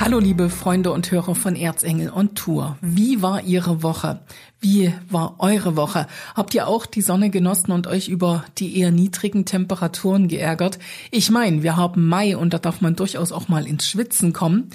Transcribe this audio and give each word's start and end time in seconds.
Hallo 0.00 0.18
liebe 0.18 0.48
Freunde 0.48 0.92
und 0.92 1.10
Hörer 1.10 1.34
von 1.34 1.54
Erzengel 1.54 2.10
on 2.10 2.34
Tour. 2.34 2.78
Wie 2.80 3.20
war 3.20 3.42
Ihre 3.42 3.82
Woche? 3.82 4.20
Wie 4.62 4.92
war 5.08 5.36
eure 5.38 5.74
Woche? 5.74 6.06
Habt 6.34 6.54
ihr 6.54 6.68
auch 6.68 6.84
die 6.84 7.00
Sonne 7.00 7.30
genossen 7.30 7.72
und 7.72 7.86
euch 7.86 8.08
über 8.08 8.44
die 8.58 8.78
eher 8.78 8.90
niedrigen 8.90 9.46
Temperaturen 9.46 10.28
geärgert? 10.28 10.78
Ich 11.10 11.30
meine, 11.30 11.62
wir 11.62 11.76
haben 11.76 12.06
Mai 12.06 12.36
und 12.36 12.52
da 12.52 12.58
darf 12.58 12.82
man 12.82 12.94
durchaus 12.94 13.32
auch 13.32 13.48
mal 13.48 13.66
ins 13.66 13.88
Schwitzen 13.88 14.34
kommen. 14.34 14.68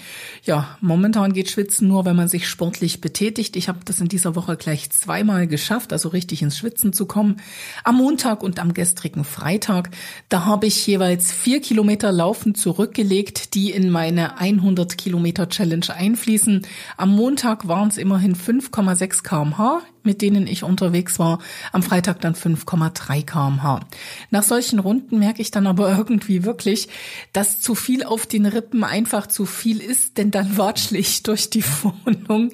Ja, 0.44 0.78
momentan 0.82 1.34
geht 1.34 1.52
Schwitzen 1.52 1.88
nur, 1.88 2.04
wenn 2.06 2.16
man 2.16 2.28
sich 2.28 2.48
sportlich 2.48 3.00
betätigt. 3.00 3.56
Ich 3.56 3.68
habe 3.68 3.80
das 3.86 4.02
in 4.02 4.08
dieser 4.08 4.36
Woche 4.36 4.58
gleich 4.58 4.90
zweimal 4.90 5.46
geschafft, 5.46 5.94
also 5.94 6.10
richtig 6.10 6.42
ins 6.42 6.58
Schwitzen 6.58 6.92
zu 6.92 7.06
kommen. 7.06 7.38
Am 7.84 7.98
Montag 7.98 8.42
und 8.42 8.60
am 8.60 8.74
gestrigen 8.74 9.24
Freitag, 9.24 9.92
da 10.30 10.46
habe 10.46 10.66
ich 10.66 10.86
jeweils 10.88 11.32
vier 11.32 11.62
Kilometer 11.62 12.12
Laufen 12.12 12.56
zurückgelegt, 12.56 13.54
die 13.54 13.70
in 13.70 13.92
meine 13.92 14.40
100 14.40 14.98
Kilometer 14.98 15.15
Challenge 15.24 15.86
einfließen. 15.94 16.66
Am 16.98 17.16
Montag 17.16 17.68
waren 17.68 17.90
es 17.90 17.98
immerhin 17.98 18.36
5,6 18.36 19.24
kmh 19.24 19.82
mit 20.06 20.22
denen 20.22 20.48
ich 20.48 20.64
unterwegs 20.64 21.20
war, 21.20 21.40
am 21.72 21.84
Freitag 21.84 22.22
dann 22.22 22.36
5,3 22.36 23.26
kmh. 23.26 23.80
Nach 24.30 24.44
solchen 24.44 24.80
Runden 24.80 25.20
merke 25.20 25.42
ich 25.42 25.52
dann 25.52 25.68
aber 25.68 25.90
irgendwie 25.98 26.46
wirklich, 26.46 26.88
dass 27.34 27.60
zu 27.60 27.76
viel 27.76 28.04
auf 28.04 28.26
den 28.26 28.46
Rippen 28.46 28.84
einfach 28.84 29.28
zu 29.28 29.46
viel 29.46 29.82
ist, 29.82 30.18
denn 30.18 30.32
dann 30.32 30.58
watschle 30.58 30.98
ich 30.98 31.24
durch 31.24 31.50
die 31.50 31.64
Wohnung. 31.84 32.52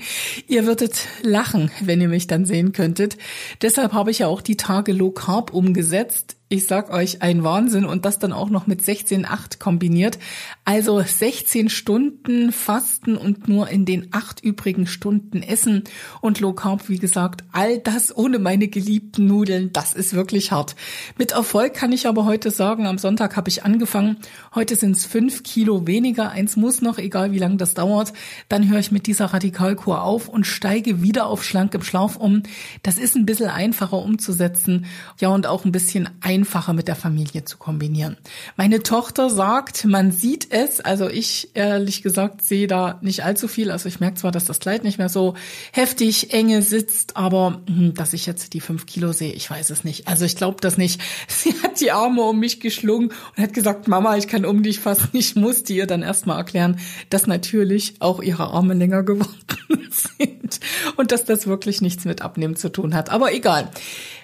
Ihr 0.48 0.66
würdet 0.66 1.08
lachen, 1.22 1.72
wenn 1.82 2.02
ihr 2.02 2.10
mich 2.10 2.28
dann 2.28 2.46
sehen 2.46 2.72
könntet. 2.72 3.18
Deshalb 3.62 3.94
habe 3.94 4.12
ich 4.12 4.20
ja 4.20 4.28
auch 4.28 4.42
die 4.42 4.58
Tage 4.58 4.94
Low 4.94 5.12
Carb 5.12 5.54
umgesetzt 5.54 6.38
ich 6.52 6.68
sag 6.68 6.92
euch, 6.92 7.22
ein 7.22 7.46
Wahnsinn 7.46 7.86
und 7.86 8.04
das 8.04 8.20
dann 8.20 8.34
auch 8.34 8.50
noch 8.50 8.68
mit 8.68 8.82
16,8 8.82 9.58
kombiniert. 9.58 10.20
Also 10.66 11.02
16 11.02 11.70
Stunden 11.70 12.52
Fasten 12.52 13.16
und 13.16 13.48
nur 13.48 13.70
in 13.70 13.86
den 13.86 14.10
acht 14.12 14.44
übrigen 14.44 14.86
Stunden 14.86 15.44
Essen 15.44 15.86
und 16.20 16.42
Low 16.42 16.52
Carb, 16.52 16.90
wie 16.90 17.00
gesagt, 17.00 17.46
all 17.54 17.80
das 17.80 18.16
ohne 18.16 18.38
meine 18.38 18.68
geliebten 18.68 19.28
Nudeln, 19.28 19.72
das 19.72 19.94
ist 19.94 20.14
wirklich 20.14 20.52
hart. 20.52 20.76
Mit 21.18 21.32
Erfolg 21.32 21.74
kann 21.74 21.94
ich 21.94 22.06
aber 22.06 22.26
heute 22.26 22.52
sagen, 22.52 22.86
am 22.86 22.98
Sonntag 22.98 23.38
habe 23.38 23.48
ich 23.48 23.64
angefangen. 23.64 24.18
Heute 24.54 24.76
sind 24.76 24.98
es 24.98 25.06
fünf 25.06 25.44
Kilo 25.44 25.88
weniger. 25.88 26.32
Eins 26.32 26.58
muss 26.58 26.82
noch, 26.82 26.98
egal 26.98 27.32
wie 27.32 27.40
lange 27.40 27.56
das 27.56 27.76
dauert. 27.76 28.12
Dann 28.50 28.70
höre 28.70 28.80
ich 28.80 28.92
mit 28.92 29.08
dieser 29.08 29.28
Radikalkur 29.28 30.04
auf 30.04 30.28
und 30.28 30.46
steige 30.46 31.02
wieder 31.02 31.28
auf 31.28 31.46
schlankem 31.46 31.82
Schlaf 31.82 32.18
um. 32.18 32.44
Das 32.84 32.98
ist 32.98 33.16
ein 33.16 33.26
bisschen 33.26 33.50
einfacher 33.50 34.00
umzusetzen. 34.00 34.86
Ja, 35.18 35.30
und 35.30 35.48
auch 35.48 35.64
ein 35.64 35.72
bisschen 35.72 36.10
einfacher 36.20 36.41
einfacher 36.42 36.74
mit 36.74 36.88
der 36.88 36.96
Familie 36.96 37.46
zu 37.46 37.58
kombinieren. 37.58 38.18
Meine 38.56 38.82
Tochter 38.82 39.30
sagt, 39.30 39.86
man 39.86 40.12
sieht 40.12 40.52
es, 40.52 40.82
also 40.82 41.08
ich 41.08 41.50
ehrlich 41.54 42.02
gesagt 42.02 42.42
sehe 42.42 42.66
da 42.66 42.98
nicht 43.02 43.24
allzu 43.24 43.48
viel. 43.48 43.70
Also 43.70 43.88
ich 43.88 44.00
merke 44.00 44.16
zwar, 44.16 44.32
dass 44.32 44.46
das 44.46 44.60
Kleid 44.60 44.84
nicht 44.84 44.98
mehr 44.98 45.10
so 45.10 45.36
heftig 45.72 46.34
enge 46.34 46.64
sitzt, 46.64 47.16
aber 47.16 47.62
hm, 47.68 47.94
dass 47.94 48.14
ich 48.14 48.26
jetzt 48.26 48.54
die 48.54 48.60
fünf 48.60 48.88
Kilo 48.88 49.12
sehe, 49.12 49.34
ich 49.34 49.50
weiß 49.52 49.70
es 49.70 49.84
nicht. 49.84 50.08
Also 50.08 50.26
ich 50.26 50.36
glaube 50.36 50.58
das 50.62 50.78
nicht. 50.78 51.00
Sie 51.28 51.54
hat 51.62 51.80
die 51.80 51.92
Arme 51.92 52.24
um 52.24 52.40
mich 52.40 52.60
geschlungen 52.60 53.14
und 53.38 53.44
hat 53.44 53.54
gesagt, 53.54 53.88
Mama, 53.88 54.18
ich 54.18 54.28
kann 54.28 54.44
um 54.44 54.64
dich 54.64 54.80
fassen. 54.80 55.10
Ich 55.22 55.36
musste 55.36 55.74
ihr 55.74 55.86
dann 55.86 56.02
erstmal 56.02 56.38
erklären, 56.38 56.80
dass 57.10 57.28
natürlich 57.28 57.94
auch 58.00 58.24
ihre 58.24 58.48
Arme 58.48 58.74
länger 58.74 59.04
geworden 59.12 59.90
sind 59.92 60.60
und 60.96 61.12
dass 61.12 61.26
das 61.26 61.46
wirklich 61.46 61.82
nichts 61.82 62.06
mit 62.06 62.24
Abnehmen 62.24 62.56
zu 62.56 62.70
tun 62.70 62.96
hat. 62.96 63.12
Aber 63.12 63.32
egal. 63.32 63.70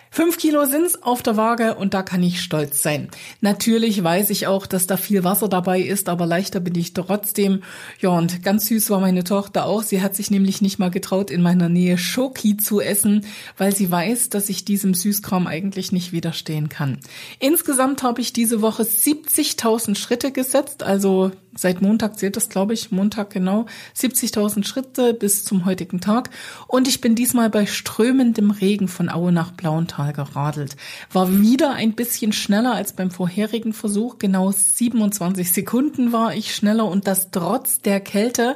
Fünf 0.10 0.38
Kilo 0.38 0.66
sind's 0.66 1.02
auf 1.04 1.22
der 1.22 1.38
Waage 1.38 1.76
und 1.76 1.94
da 1.94 2.02
kann 2.02 2.24
ich 2.24 2.42
stolz 2.42 2.82
sein. 2.82 3.10
Natürlich 3.42 4.04
weiß 4.04 4.30
ich 4.30 4.48
auch, 4.48 4.66
dass 4.66 4.88
da 4.88 4.98
viel 4.98 5.24
Wasser 5.24 5.48
dabei 5.48 5.82
ist, 5.82 6.10
aber 6.10 6.26
leichter 6.26 6.60
bin 6.60 6.76
ich 6.76 6.94
trotzdem. 6.94 7.64
Ja, 8.00 8.10
und 8.10 8.44
ganz 8.44 8.68
süß 8.68 8.90
war 8.90 9.00
meine 9.00 9.24
Tochter 9.24 9.66
auch. 9.66 9.84
Sie 9.84 10.02
hat 10.02 10.16
sich 10.16 10.32
nämlich 10.32 10.62
nicht 10.62 10.80
mal 10.80 10.92
getraut, 10.92 11.30
in 11.30 11.42
meiner 11.42 11.70
Nähe 11.70 11.98
Schoki 11.98 12.58
zu 12.58 12.82
essen, 12.82 13.26
weil 13.58 13.76
sie 13.76 13.92
weiß, 13.92 14.30
dass 14.30 14.50
ich 14.50 14.66
diesem 14.66 14.94
Süßkram 14.94 15.48
eigentlich 15.48 15.92
nicht 15.92 16.12
widerstehen 16.12 16.70
kann. 16.70 17.00
Insgesamt 17.40 18.04
habe 18.04 18.22
ich 18.22 18.34
diese 18.34 18.62
Woche 18.62 18.84
70.000 18.84 19.96
Schritte 19.96 20.32
gesetzt, 20.32 20.84
also 20.84 21.32
seit 21.58 21.82
Montag 21.82 22.18
zählt 22.18 22.36
das, 22.36 22.50
glaube 22.50 22.74
ich, 22.74 22.92
Montag 22.92 23.32
genau, 23.32 23.66
70.000 23.96 24.66
Schritte 24.66 25.14
bis 25.14 25.44
zum 25.44 25.66
heutigen 25.66 26.00
Tag. 26.00 26.30
Und 26.68 26.88
ich 26.88 27.02
bin 27.02 27.16
diesmal 27.16 27.50
bei 27.50 27.66
strömendem 27.66 28.52
Regen 28.52 28.88
von 28.88 29.10
Aue 29.10 29.32
nach 29.32 29.58
Blauental 29.98 30.14
geradelt. 30.14 30.76
War 31.12 31.42
wieder 31.42 31.74
ein 31.74 31.94
bisschen 31.94 32.32
schneller 32.32 32.74
als 32.74 32.94
beim 32.94 33.12
vorherigen 33.12 33.74
Versuch. 33.74 34.20
Genau 34.20 34.52
27 34.52 35.52
Sekunden 35.52 36.14
war 36.14 36.34
ich 36.34 36.56
schneller 36.56 36.86
und 36.86 37.08
das 37.08 37.32
trotz 37.32 37.82
der 37.82 38.00
Kälte. 38.00 38.56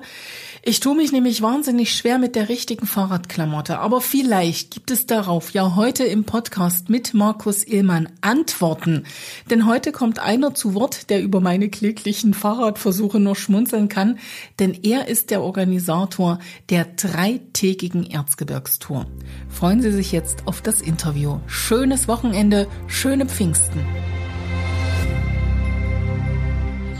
Ich 0.63 0.79
tue 0.79 0.95
mich 0.95 1.11
nämlich 1.11 1.41
wahnsinnig 1.41 1.95
schwer 1.95 2.19
mit 2.19 2.35
der 2.35 2.47
richtigen 2.47 2.85
Fahrradklamotte, 2.85 3.79
aber 3.79 3.99
vielleicht 3.99 4.69
gibt 4.69 4.91
es 4.91 5.07
darauf 5.07 5.49
ja 5.55 5.75
heute 5.75 6.03
im 6.03 6.23
Podcast 6.23 6.87
mit 6.87 7.15
Markus 7.15 7.63
Illmann 7.63 8.09
Antworten. 8.21 9.05
Denn 9.49 9.65
heute 9.65 9.91
kommt 9.91 10.19
einer 10.19 10.53
zu 10.53 10.75
Wort, 10.75 11.09
der 11.09 11.23
über 11.23 11.41
meine 11.41 11.69
kläglichen 11.69 12.35
Fahrradversuche 12.35 13.19
nur 13.19 13.35
schmunzeln 13.35 13.89
kann, 13.89 14.19
denn 14.59 14.77
er 14.83 15.07
ist 15.07 15.31
der 15.31 15.41
Organisator 15.41 16.37
der 16.69 16.85
dreitägigen 16.85 18.05
Erzgebirgstour. 18.05 19.07
Freuen 19.49 19.81
Sie 19.81 19.91
sich 19.91 20.11
jetzt 20.11 20.45
auf 20.45 20.61
das 20.61 20.79
Interview. 20.79 21.39
Schönes 21.47 22.07
Wochenende, 22.07 22.67
schöne 22.85 23.25
Pfingsten. 23.25 23.83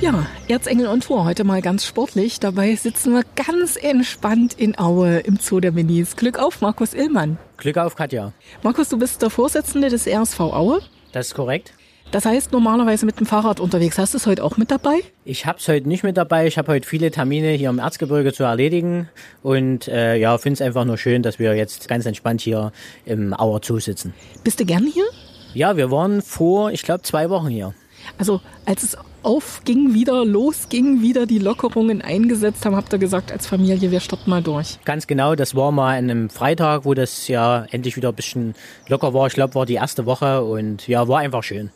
Ja, 0.01 0.25
Erzengel 0.47 0.87
und 0.87 1.03
Tor, 1.03 1.25
heute 1.25 1.43
mal 1.43 1.61
ganz 1.61 1.85
sportlich. 1.85 2.39
Dabei 2.39 2.73
sitzen 2.75 3.13
wir 3.13 3.21
ganz 3.35 3.75
entspannt 3.75 4.55
in 4.57 4.75
Aue 4.79 5.19
im 5.19 5.37
Zoo 5.37 5.59
der 5.59 5.71
Minis. 5.71 6.15
Glück 6.15 6.39
auf, 6.39 6.59
Markus 6.59 6.95
Illmann. 6.95 7.37
Glück 7.57 7.77
auf, 7.77 7.95
Katja. 7.95 8.33
Markus, 8.63 8.89
du 8.89 8.97
bist 8.97 9.21
der 9.21 9.29
Vorsitzende 9.29 9.89
des 9.89 10.07
RSV 10.07 10.39
Aue. 10.39 10.79
Das 11.11 11.27
ist 11.27 11.35
korrekt. 11.35 11.73
Das 12.09 12.25
heißt, 12.25 12.51
normalerweise 12.51 13.05
mit 13.05 13.19
dem 13.19 13.27
Fahrrad 13.27 13.59
unterwegs. 13.59 13.99
Hast 13.99 14.15
du 14.15 14.17
es 14.17 14.25
heute 14.25 14.43
auch 14.43 14.57
mit 14.57 14.71
dabei? 14.71 15.01
Ich 15.23 15.45
habe 15.45 15.59
es 15.59 15.67
heute 15.67 15.87
nicht 15.87 16.03
mit 16.03 16.17
dabei. 16.17 16.47
Ich 16.47 16.57
habe 16.57 16.71
heute 16.71 16.87
viele 16.87 17.11
Termine 17.11 17.51
hier 17.51 17.69
im 17.69 17.77
Erzgebirge 17.77 18.33
zu 18.33 18.43
erledigen. 18.43 19.07
Und 19.43 19.87
äh, 19.87 20.15
ja, 20.15 20.35
finde 20.39 20.55
es 20.55 20.61
einfach 20.61 20.83
nur 20.83 20.97
schön, 20.97 21.21
dass 21.21 21.37
wir 21.37 21.55
jetzt 21.55 21.87
ganz 21.87 22.07
entspannt 22.07 22.41
hier 22.41 22.71
im 23.05 23.39
Auer 23.39 23.61
Zoo 23.63 23.79
sitzen. 23.79 24.15
Bist 24.43 24.59
du 24.59 24.65
gern 24.65 24.87
hier? 24.91 25.05
Ja, 25.53 25.77
wir 25.77 25.91
waren 25.91 26.23
vor, 26.23 26.71
ich 26.71 26.81
glaube, 26.81 27.03
zwei 27.03 27.29
Wochen 27.29 27.49
hier. 27.49 27.75
Also 28.17 28.41
als 28.65 28.81
es 28.81 28.97
aufging 29.23 29.93
wieder, 29.93 30.25
losging 30.25 31.01
wieder, 31.01 31.25
die 31.25 31.39
Lockerungen 31.39 32.01
eingesetzt 32.01 32.65
haben, 32.65 32.75
habt 32.75 32.91
ihr 32.93 32.99
gesagt, 32.99 33.31
als 33.31 33.47
Familie, 33.47 33.91
wir 33.91 33.99
starten 33.99 34.29
mal 34.29 34.41
durch. 34.41 34.79
Ganz 34.85 35.07
genau, 35.07 35.35
das 35.35 35.55
war 35.55 35.71
mal 35.71 35.97
an 35.97 36.09
einem 36.09 36.29
Freitag, 36.29 36.85
wo 36.85 36.93
das 36.93 37.27
ja 37.27 37.65
endlich 37.71 37.95
wieder 37.95 38.09
ein 38.09 38.15
bisschen 38.15 38.55
locker 38.87 39.13
war. 39.13 39.27
Ich 39.27 39.33
glaube, 39.33 39.55
war 39.55 39.65
die 39.65 39.75
erste 39.75 40.05
Woche 40.05 40.43
und 40.43 40.87
ja, 40.87 41.07
war 41.07 41.19
einfach 41.19 41.43
schön. 41.43 41.69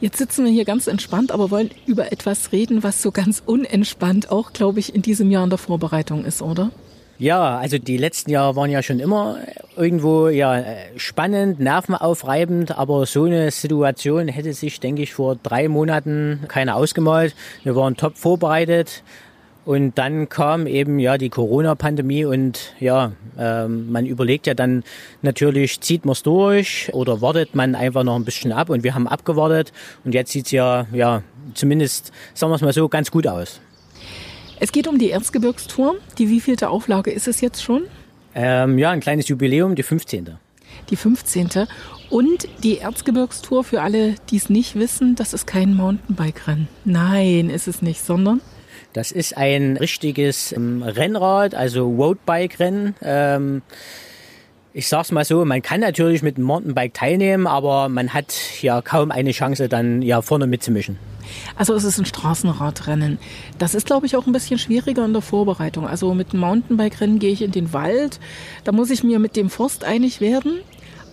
Jetzt 0.00 0.18
sitzen 0.18 0.44
wir 0.44 0.52
hier 0.52 0.64
ganz 0.64 0.86
entspannt, 0.86 1.32
aber 1.32 1.50
wollen 1.50 1.70
über 1.86 2.12
etwas 2.12 2.52
reden, 2.52 2.84
was 2.84 3.02
so 3.02 3.10
ganz 3.10 3.42
unentspannt 3.44 4.30
auch, 4.30 4.52
glaube 4.52 4.78
ich, 4.78 4.94
in 4.94 5.02
diesem 5.02 5.30
Jahr 5.30 5.42
in 5.42 5.50
der 5.50 5.58
Vorbereitung 5.58 6.24
ist, 6.24 6.40
oder? 6.40 6.70
Ja, 7.20 7.58
also 7.58 7.78
die 7.78 7.96
letzten 7.96 8.30
Jahre 8.30 8.54
waren 8.54 8.70
ja 8.70 8.80
schon 8.80 9.00
immer 9.00 9.38
irgendwo 9.76 10.28
ja 10.28 10.62
spannend, 10.96 11.58
nervenaufreibend, 11.58 12.78
aber 12.78 13.06
so 13.06 13.24
eine 13.24 13.50
Situation 13.50 14.28
hätte 14.28 14.52
sich, 14.52 14.78
denke 14.78 15.02
ich, 15.02 15.14
vor 15.14 15.34
drei 15.34 15.66
Monaten 15.66 16.44
keiner 16.46 16.76
ausgemalt. 16.76 17.34
Wir 17.64 17.74
waren 17.74 17.96
top 17.96 18.16
vorbereitet. 18.16 19.02
Und 19.64 19.98
dann 19.98 20.30
kam 20.30 20.66
eben 20.66 20.98
ja 20.98 21.18
die 21.18 21.28
Corona-Pandemie 21.28 22.24
und 22.24 22.72
ja, 22.80 23.12
ähm, 23.38 23.92
man 23.92 24.06
überlegt 24.06 24.46
ja 24.46 24.54
dann 24.54 24.82
natürlich, 25.20 25.80
zieht 25.82 26.06
man 26.06 26.12
es 26.12 26.22
durch 26.22 26.88
oder 26.94 27.20
wartet 27.20 27.54
man 27.54 27.74
einfach 27.74 28.02
noch 28.02 28.16
ein 28.16 28.24
bisschen 28.24 28.50
ab 28.50 28.70
und 28.70 28.82
wir 28.82 28.94
haben 28.94 29.06
abgewartet 29.06 29.74
und 30.04 30.14
jetzt 30.14 30.32
sieht's 30.32 30.52
ja, 30.52 30.86
ja 30.90 31.22
zumindest, 31.52 32.12
sagen 32.32 32.50
wir 32.50 32.56
es 32.56 32.62
mal 32.62 32.72
so, 32.72 32.88
ganz 32.88 33.10
gut 33.10 33.26
aus. 33.26 33.60
Es 34.60 34.72
geht 34.72 34.88
um 34.88 34.98
die 34.98 35.10
Erzgebirgstour. 35.10 35.96
Die 36.18 36.28
wievielte 36.28 36.68
Auflage 36.68 37.12
ist 37.12 37.28
es 37.28 37.40
jetzt 37.40 37.62
schon? 37.62 37.84
Ähm, 38.34 38.78
ja, 38.78 38.90
ein 38.90 39.00
kleines 39.00 39.28
Jubiläum, 39.28 39.76
die 39.76 39.84
15. 39.84 40.36
Die 40.90 40.96
15. 40.96 41.66
Und 42.10 42.48
die 42.64 42.78
Erzgebirgstour, 42.78 43.62
für 43.62 43.82
alle, 43.82 44.16
die 44.30 44.36
es 44.36 44.50
nicht 44.50 44.74
wissen, 44.74 45.14
das 45.14 45.32
ist 45.32 45.46
kein 45.46 45.74
Mountainbike-Rennen. 45.74 46.68
Nein, 46.84 47.50
ist 47.50 47.68
es 47.68 47.82
nicht, 47.82 48.04
sondern? 48.04 48.40
Das 48.92 49.12
ist 49.12 49.36
ein 49.36 49.76
richtiges 49.76 50.52
ähm, 50.52 50.82
Rennrad, 50.82 51.54
also 51.54 51.88
Roadbike-Rennen. 51.88 52.96
Ähm, 53.02 53.62
ich 54.78 54.86
sag's 54.86 55.10
mal 55.10 55.24
so, 55.24 55.44
man 55.44 55.60
kann 55.60 55.80
natürlich 55.80 56.22
mit 56.22 56.36
dem 56.36 56.44
Mountainbike 56.44 56.94
teilnehmen, 56.94 57.48
aber 57.48 57.88
man 57.88 58.14
hat 58.14 58.32
ja 58.62 58.80
kaum 58.80 59.10
eine 59.10 59.32
Chance, 59.32 59.68
dann 59.68 60.02
ja 60.02 60.22
vorne 60.22 60.46
mitzumischen. 60.46 60.96
Also 61.56 61.74
es 61.74 61.82
ist 61.82 61.98
ein 61.98 62.04
Straßenradrennen. 62.04 63.18
Das 63.58 63.74
ist, 63.74 63.86
glaube 63.88 64.06
ich, 64.06 64.14
auch 64.14 64.28
ein 64.28 64.32
bisschen 64.32 64.56
schwieriger 64.56 65.04
in 65.04 65.12
der 65.14 65.20
Vorbereitung. 65.20 65.88
Also 65.88 66.14
mit 66.14 66.32
dem 66.32 66.38
Mountainbike-Rennen 66.38 67.18
gehe 67.18 67.32
ich 67.32 67.42
in 67.42 67.50
den 67.50 67.72
Wald. 67.72 68.20
Da 68.62 68.70
muss 68.70 68.90
ich 68.90 69.02
mir 69.02 69.18
mit 69.18 69.34
dem 69.34 69.50
Forst 69.50 69.82
einig 69.82 70.20
werden. 70.20 70.60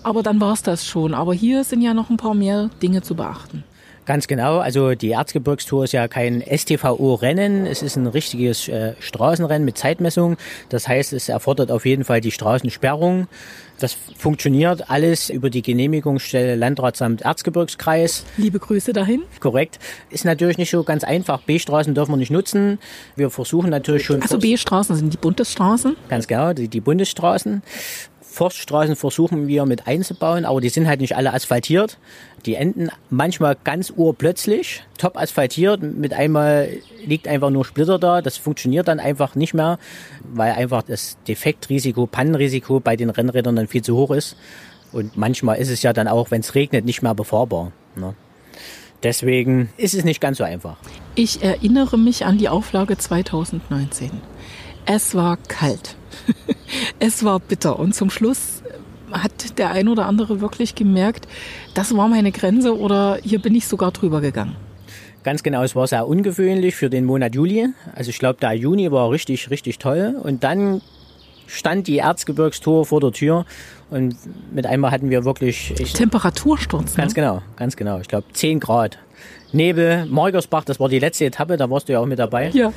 Aber 0.03 0.21
dann 0.21 0.39
war's 0.39 0.61
das 0.61 0.85
schon. 0.85 1.15
Aber 1.15 1.33
hier 1.33 1.63
sind 1.63 1.81
ja 1.81 1.95
noch 1.95 2.11
ein 2.11 2.17
paar 2.17 2.35
mehr 2.35 2.69
Dinge 2.83 3.01
zu 3.01 3.15
beachten. 3.15 3.63
Ganz 4.05 4.27
genau. 4.27 4.59
Also 4.59 4.93
die 4.93 5.11
Erzgebirgstour 5.11 5.85
ist 5.85 5.93
ja 5.93 6.07
kein 6.07 6.41
STVO-Rennen. 6.41 7.65
Es 7.65 7.81
ist 7.81 7.95
ein 7.95 8.07
richtiges 8.07 8.67
äh, 8.67 8.93
Straßenrennen 8.99 9.65
mit 9.65 9.77
Zeitmessung. 9.77 10.37
Das 10.69 10.87
heißt, 10.87 11.13
es 11.13 11.27
erfordert 11.27 11.71
auf 11.71 11.85
jeden 11.85 12.03
Fall 12.03 12.21
die 12.21 12.31
Straßensperrung. 12.31 13.27
Das 13.79 13.97
funktioniert 14.17 14.89
alles 14.89 15.29
über 15.29 15.49
die 15.49 15.61
Genehmigungsstelle 15.61 16.55
Landratsamt 16.55 17.23
Erzgebirgskreis. 17.23 18.23
Liebe 18.37 18.59
Grüße 18.59 18.93
dahin. 18.93 19.23
Korrekt. 19.39 19.79
Ist 20.09 20.23
natürlich 20.23 20.57
nicht 20.57 20.69
so 20.69 20.83
ganz 20.83 21.03
einfach. 21.03 21.41
B-Straßen 21.41 21.93
dürfen 21.93 22.13
wir 22.13 22.17
nicht 22.17 22.31
nutzen. 22.31 22.79
Wir 23.15 23.29
versuchen 23.29 23.69
natürlich 23.69 24.05
schon. 24.05 24.21
Also 24.21 24.39
B-Straßen 24.39 24.95
sind 24.95 25.13
die 25.13 25.17
Bundesstraßen? 25.17 25.97
Ganz 26.09 26.27
genau, 26.27 26.53
die, 26.53 26.69
die 26.69 26.79
Bundesstraßen. 26.79 27.63
Forststraßen 28.35 28.97
versuchen 28.97 29.47
wir 29.47 29.65
mit 29.65 29.87
einzubauen, 29.87 30.43
aber 30.43 30.59
die 30.59 30.67
sind 30.67 30.87
halt 30.87 30.99
nicht 30.99 31.15
alle 31.15 31.33
asphaltiert. 31.33 31.97
Die 32.45 32.55
enden 32.55 32.89
manchmal 33.09 33.55
ganz 33.63 33.93
urplötzlich, 33.95 34.83
top 34.97 35.17
asphaltiert, 35.17 35.81
mit 35.81 36.13
einmal 36.13 36.67
liegt 37.05 37.29
einfach 37.29 37.49
nur 37.49 37.63
Splitter 37.63 37.97
da. 37.97 38.21
Das 38.21 38.35
funktioniert 38.35 38.89
dann 38.89 38.99
einfach 38.99 39.35
nicht 39.35 39.53
mehr, 39.53 39.79
weil 40.21 40.51
einfach 40.51 40.83
das 40.83 41.17
Defektrisiko, 41.29 42.07
Pannenrisiko 42.07 42.81
bei 42.81 42.97
den 42.97 43.09
Rennrädern 43.09 43.55
dann 43.55 43.67
viel 43.69 43.83
zu 43.83 43.95
hoch 43.95 44.11
ist. 44.11 44.35
Und 44.91 45.15
manchmal 45.15 45.57
ist 45.57 45.69
es 45.69 45.81
ja 45.81 45.93
dann 45.93 46.09
auch, 46.09 46.29
wenn 46.29 46.41
es 46.41 46.55
regnet, 46.55 46.83
nicht 46.83 47.01
mehr 47.01 47.15
befahrbar. 47.15 47.71
Ne? 47.95 48.15
Deswegen 49.01 49.69
ist 49.77 49.93
es 49.93 50.03
nicht 50.03 50.19
ganz 50.19 50.39
so 50.39 50.43
einfach. 50.43 50.75
Ich 51.15 51.41
erinnere 51.41 51.97
mich 51.97 52.25
an 52.25 52.37
die 52.37 52.49
Auflage 52.49 52.97
2019. 52.97 54.11
Es 54.85 55.15
war 55.15 55.37
kalt. 55.47 55.95
es 56.99 57.23
war 57.23 57.39
bitter. 57.39 57.79
Und 57.79 57.95
zum 57.95 58.09
Schluss 58.09 58.63
hat 59.11 59.57
der 59.57 59.71
ein 59.71 59.87
oder 59.87 60.05
andere 60.05 60.41
wirklich 60.41 60.75
gemerkt, 60.75 61.27
das 61.73 61.95
war 61.95 62.07
meine 62.07 62.31
Grenze 62.31 62.77
oder 62.77 63.19
hier 63.23 63.39
bin 63.39 63.55
ich 63.55 63.67
sogar 63.67 63.91
drüber 63.91 64.21
gegangen. 64.21 64.55
Ganz 65.23 65.41
genau, 65.41 65.63
es 65.63 65.75
war 65.75 65.87
sehr 65.87 66.07
ungewöhnlich 66.07 66.75
für 66.75 66.89
den 66.89 67.05
Monat 67.05 67.33
Juli. 67.33 67.67
Also 67.95 68.09
ich 68.09 68.19
glaube, 68.19 68.39
der 68.39 68.53
Juni 68.53 68.91
war 68.91 69.09
richtig, 69.09 69.49
richtig 69.49 69.79
toll. 69.79 70.15
Und 70.21 70.43
dann 70.43 70.81
stand 71.47 71.87
die 71.87 71.97
Erzgebirgstour 71.97 72.85
vor 72.85 72.99
der 72.99 73.11
Tür 73.11 73.45
und 73.89 74.15
mit 74.53 74.65
einmal 74.65 74.91
hatten 74.91 75.09
wir 75.09 75.25
wirklich... 75.25 75.73
Ich, 75.79 75.93
Temperatursturz. 75.93 76.91
Ne? 76.91 76.97
Ganz 76.97 77.13
genau, 77.13 77.41
ganz 77.55 77.75
genau. 77.75 77.99
Ich 77.99 78.07
glaube 78.07 78.25
10 78.33 78.59
Grad. 78.59 78.99
Nebel, 79.51 80.05
Morgersbach, 80.07 80.65
das 80.65 80.79
war 80.79 80.89
die 80.89 80.99
letzte 80.99 81.25
Etappe, 81.25 81.55
da 81.57 81.69
warst 81.69 81.87
du 81.87 81.93
ja 81.93 81.99
auch 81.99 82.05
mit 82.05 82.19
dabei. 82.19 82.49
Ja. 82.49 82.73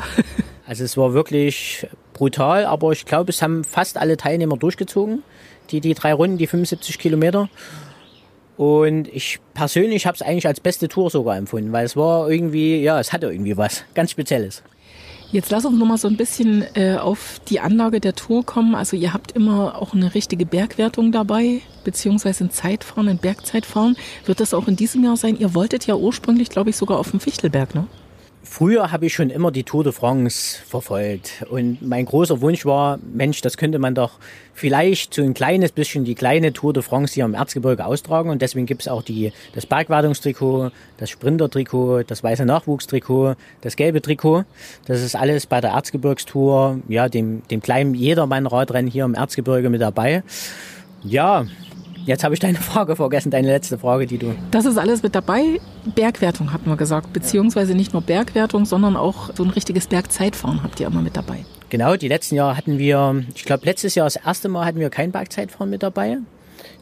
Also 0.67 0.85
es 0.85 0.97
war 0.97 1.12
wirklich 1.12 1.87
brutal, 2.19 2.67
aber 2.67 2.91
ich 2.93 3.06
glaube, 3.06 3.31
es 3.31 3.41
haben 3.41 3.65
fast 3.65 3.97
alle 3.97 4.17
Teilnehmer 4.17 4.56
durchgezogen, 4.56 5.23
die, 5.70 5.81
die 5.81 5.94
drei 5.94 6.12
Runden, 6.12 6.37
die 6.37 6.47
75 6.47 6.99
Kilometer. 6.99 7.49
Und 8.56 9.06
ich 9.09 9.38
persönlich 9.55 10.05
habe 10.06 10.17
es 10.17 10.23
eigentlich 10.23 10.49
als 10.49 10.59
beste 10.59 10.88
Tour 10.88 11.11
sogar 11.11 11.37
empfunden, 11.37 11.70
weil 11.70 11.87
es 11.87 11.97
war 11.97 12.29
irgendwie, 12.29 12.82
ja, 12.82 12.99
es 12.99 13.12
hatte 13.12 13.31
irgendwie 13.31 13.56
was 13.56 13.85
ganz 13.94 14.11
Spezielles. 14.11 14.65
Jetzt 15.31 15.50
lass 15.50 15.67
uns 15.67 15.79
noch 15.79 15.87
mal 15.87 15.99
so 15.99 16.09
ein 16.09 16.17
bisschen 16.17 16.65
äh, 16.75 16.97
auf 16.97 17.41
die 17.49 17.61
Anlage 17.61 18.00
der 18.00 18.15
Tour 18.15 18.44
kommen. 18.44 18.75
Also 18.75 18.97
ihr 18.97 19.12
habt 19.12 19.32
immer 19.32 19.81
auch 19.81 19.93
eine 19.93 20.15
richtige 20.15 20.47
Bergwertung 20.47 21.12
dabei, 21.12 21.61
beziehungsweise 21.85 22.44
ein 22.44 22.50
Zeitfahren, 22.50 23.09
ein 23.09 23.19
Bergzeitfahren. 23.19 23.97
Wird 24.25 24.41
das 24.41 24.55
auch 24.55 24.67
in 24.69 24.76
diesem 24.76 25.05
Jahr 25.05 25.19
sein? 25.19 25.38
Ihr 25.38 25.55
wolltet 25.55 25.87
ja 25.87 25.97
ursprünglich, 25.97 26.49
glaube 26.49 26.70
ich, 26.70 26.76
sogar 26.76 26.99
auf 26.99 27.11
dem 27.11 27.20
Fichtelberg, 27.20 27.75
ne? 27.75 27.87
Früher 28.43 28.93
habe 28.93 29.06
ich 29.06 29.14
schon 29.14 29.31
immer 29.31 29.50
die 29.50 29.64
Tour 29.64 29.85
de 29.85 29.93
France 29.93 30.58
verfolgt 30.67 31.44
und 31.50 31.82
mein 31.82 32.06
großer 32.06 32.40
Wunsch 32.40 32.64
war, 32.64 32.99
Mensch, 33.12 33.40
das 33.40 33.56
könnte 33.56 33.79
man 33.79 33.94
doch 33.94 34.12
vielleicht 34.55 35.14
so 35.14 35.23
ein 35.23 35.35
kleines 35.35 35.73
bisschen 35.73 36.05
die 36.05 36.14
kleine 36.14 36.52
Tour 36.52 36.73
de 36.73 36.82
France 36.82 37.14
hier 37.14 37.25
im 37.25 37.35
Erzgebirge 37.35 37.85
austragen 37.85 38.31
und 38.31 38.40
deswegen 38.40 38.67
gibt 38.67 38.82
es 38.82 38.88
auch 38.88 39.02
die, 39.02 39.32
das 39.55 39.67
Bergwartungstrikot, 39.67 40.70
das 40.96 41.11
Sprintertrikot, 41.11 42.05
das 42.05 42.23
weiße 42.23 42.44
Nachwuchstrikot, 42.44 43.35
das 43.61 43.76
gelbe 43.76 44.00
Trikot. 44.00 44.44
Das 44.87 45.02
ist 45.02 45.14
alles 45.14 45.46
bei 45.46 45.61
der 45.61 45.70
Erzgebirgstour, 45.70 46.81
ja, 46.88 47.08
dem, 47.08 47.43
dem 47.49 47.61
kleinen 47.61 47.94
Jedermann-Radrennen 47.94 48.91
hier 48.91 49.05
im 49.05 49.14
Erzgebirge 49.14 49.69
mit 49.69 49.81
dabei. 49.81 50.23
Ja, 51.05 51.46
Jetzt 52.08 52.25
habe 52.25 52.32
ich 52.32 52.40
deine 52.40 52.56
Frage 52.56 52.96
vergessen, 52.96 53.31
deine 53.31 53.49
letzte 53.49 53.76
Frage, 53.76 54.06
die 54.06 54.16
du. 54.16 54.34
Das 54.50 54.64
ist 54.64 54.78
alles 54.78 55.02
mit 55.02 55.14
dabei. 55.14 55.60
Bergwertung 55.94 56.55
hatten 56.55 56.70
wir 56.70 56.78
gesagt, 56.78 57.12
beziehungsweise 57.12 57.75
nicht 57.75 57.93
nur 57.93 58.00
Bergwertung, 58.00 58.64
sondern 58.64 58.96
auch 58.96 59.28
so 59.34 59.44
ein 59.44 59.50
richtiges 59.50 59.88
Bergzeitfahren 59.88 60.62
habt 60.62 60.81
ihr 60.81 60.87
immer 60.87 61.02
mit 61.02 61.19
dabei. 61.19 61.44
Genau, 61.69 61.96
die 61.96 62.08
letzten 62.08 62.37
Jahre 62.37 62.56
hatten 62.56 62.78
wir, 62.78 63.25
ich 63.34 63.44
glaube 63.44 63.66
letztes 63.66 63.94
Jahr 63.94 64.06
das 64.06 64.16
erste 64.16 64.49
Mal 64.49 64.64
hatten 64.64 64.81
wir 64.81 64.88
kein 64.88 65.12
Bergzeitfahren 65.12 65.69
mit 65.69 65.82
dabei 65.82 66.16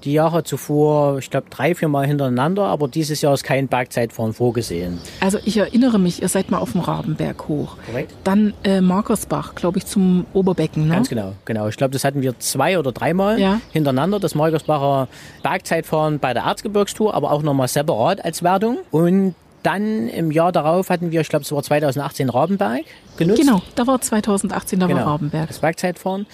die 0.05 0.13
Jahre 0.13 0.45
zuvor, 0.45 1.19
ich 1.19 1.31
glaube, 1.31 1.47
drei, 1.51 1.75
vier 1.75 1.89
Mal 1.89 2.07
hintereinander, 2.07 2.65
aber 2.65 2.89
dieses 2.89 3.21
Jahr 3.23 3.35
ist 3.35 3.45
kein 3.45 3.69
Bergzeitfahren 3.69 4.33
vorgesehen. 4.33 4.99
Also 5.21 5.39
ich 5.45 5.57
erinnere 5.57 5.99
mich, 5.99 6.23
ihr 6.23 6.29
seid 6.29 6.51
mal 6.51 6.59
auf 6.59 6.73
dem 6.73 6.81
Rabenberg 6.81 7.49
hoch. 7.49 7.77
Korrekt. 7.87 8.13
Dann 8.25 8.55
äh, 8.65 8.81
Markersbach, 8.81 9.55
glaube 9.55 9.79
ich, 9.79 9.87
zum 9.87 10.27
Oberbecken, 10.33 10.89
ne? 10.89 10.95
Ganz 10.95 11.09
genau, 11.09 11.33
genau. 11.45 11.69
Ich 11.69 11.77
glaube, 11.77 11.93
das 11.93 12.05
hatten 12.05 12.23
wir 12.23 12.39
zwei 12.39 12.79
oder 12.79 12.93
dreimal 12.93 13.41
ja. 13.41 13.61
hintereinander, 13.73 14.21
das 14.21 14.35
Markersbacher 14.35 15.09
Bergzeitfahren 15.43 16.19
bei 16.19 16.35
der 16.35 16.45
Erzgebirgstour, 16.45 17.15
aber 17.15 17.33
auch 17.33 17.43
nochmal 17.43 17.69
separat 17.69 18.25
als 18.25 18.43
Wertung. 18.43 18.79
Und 18.91 19.35
dann 19.67 20.09
im 20.09 20.31
Jahr 20.31 20.53
darauf 20.53 20.91
hatten 20.91 21.11
wir, 21.11 21.21
ich 21.21 21.29
glaube, 21.29 21.45
es 21.45 21.51
war 21.51 21.63
2018 21.63 22.31
Rabenberg 22.31 22.85
genutzt. 23.17 23.41
Genau, 23.41 23.61
da 23.75 23.87
war 23.87 24.01
2018, 24.01 24.79
da 24.79 24.87
genau, 24.87 25.01
war 25.01 25.07
Rabenberg. 25.07 25.49
Das 25.49 25.59
Bergzeitfahren. 25.59 26.27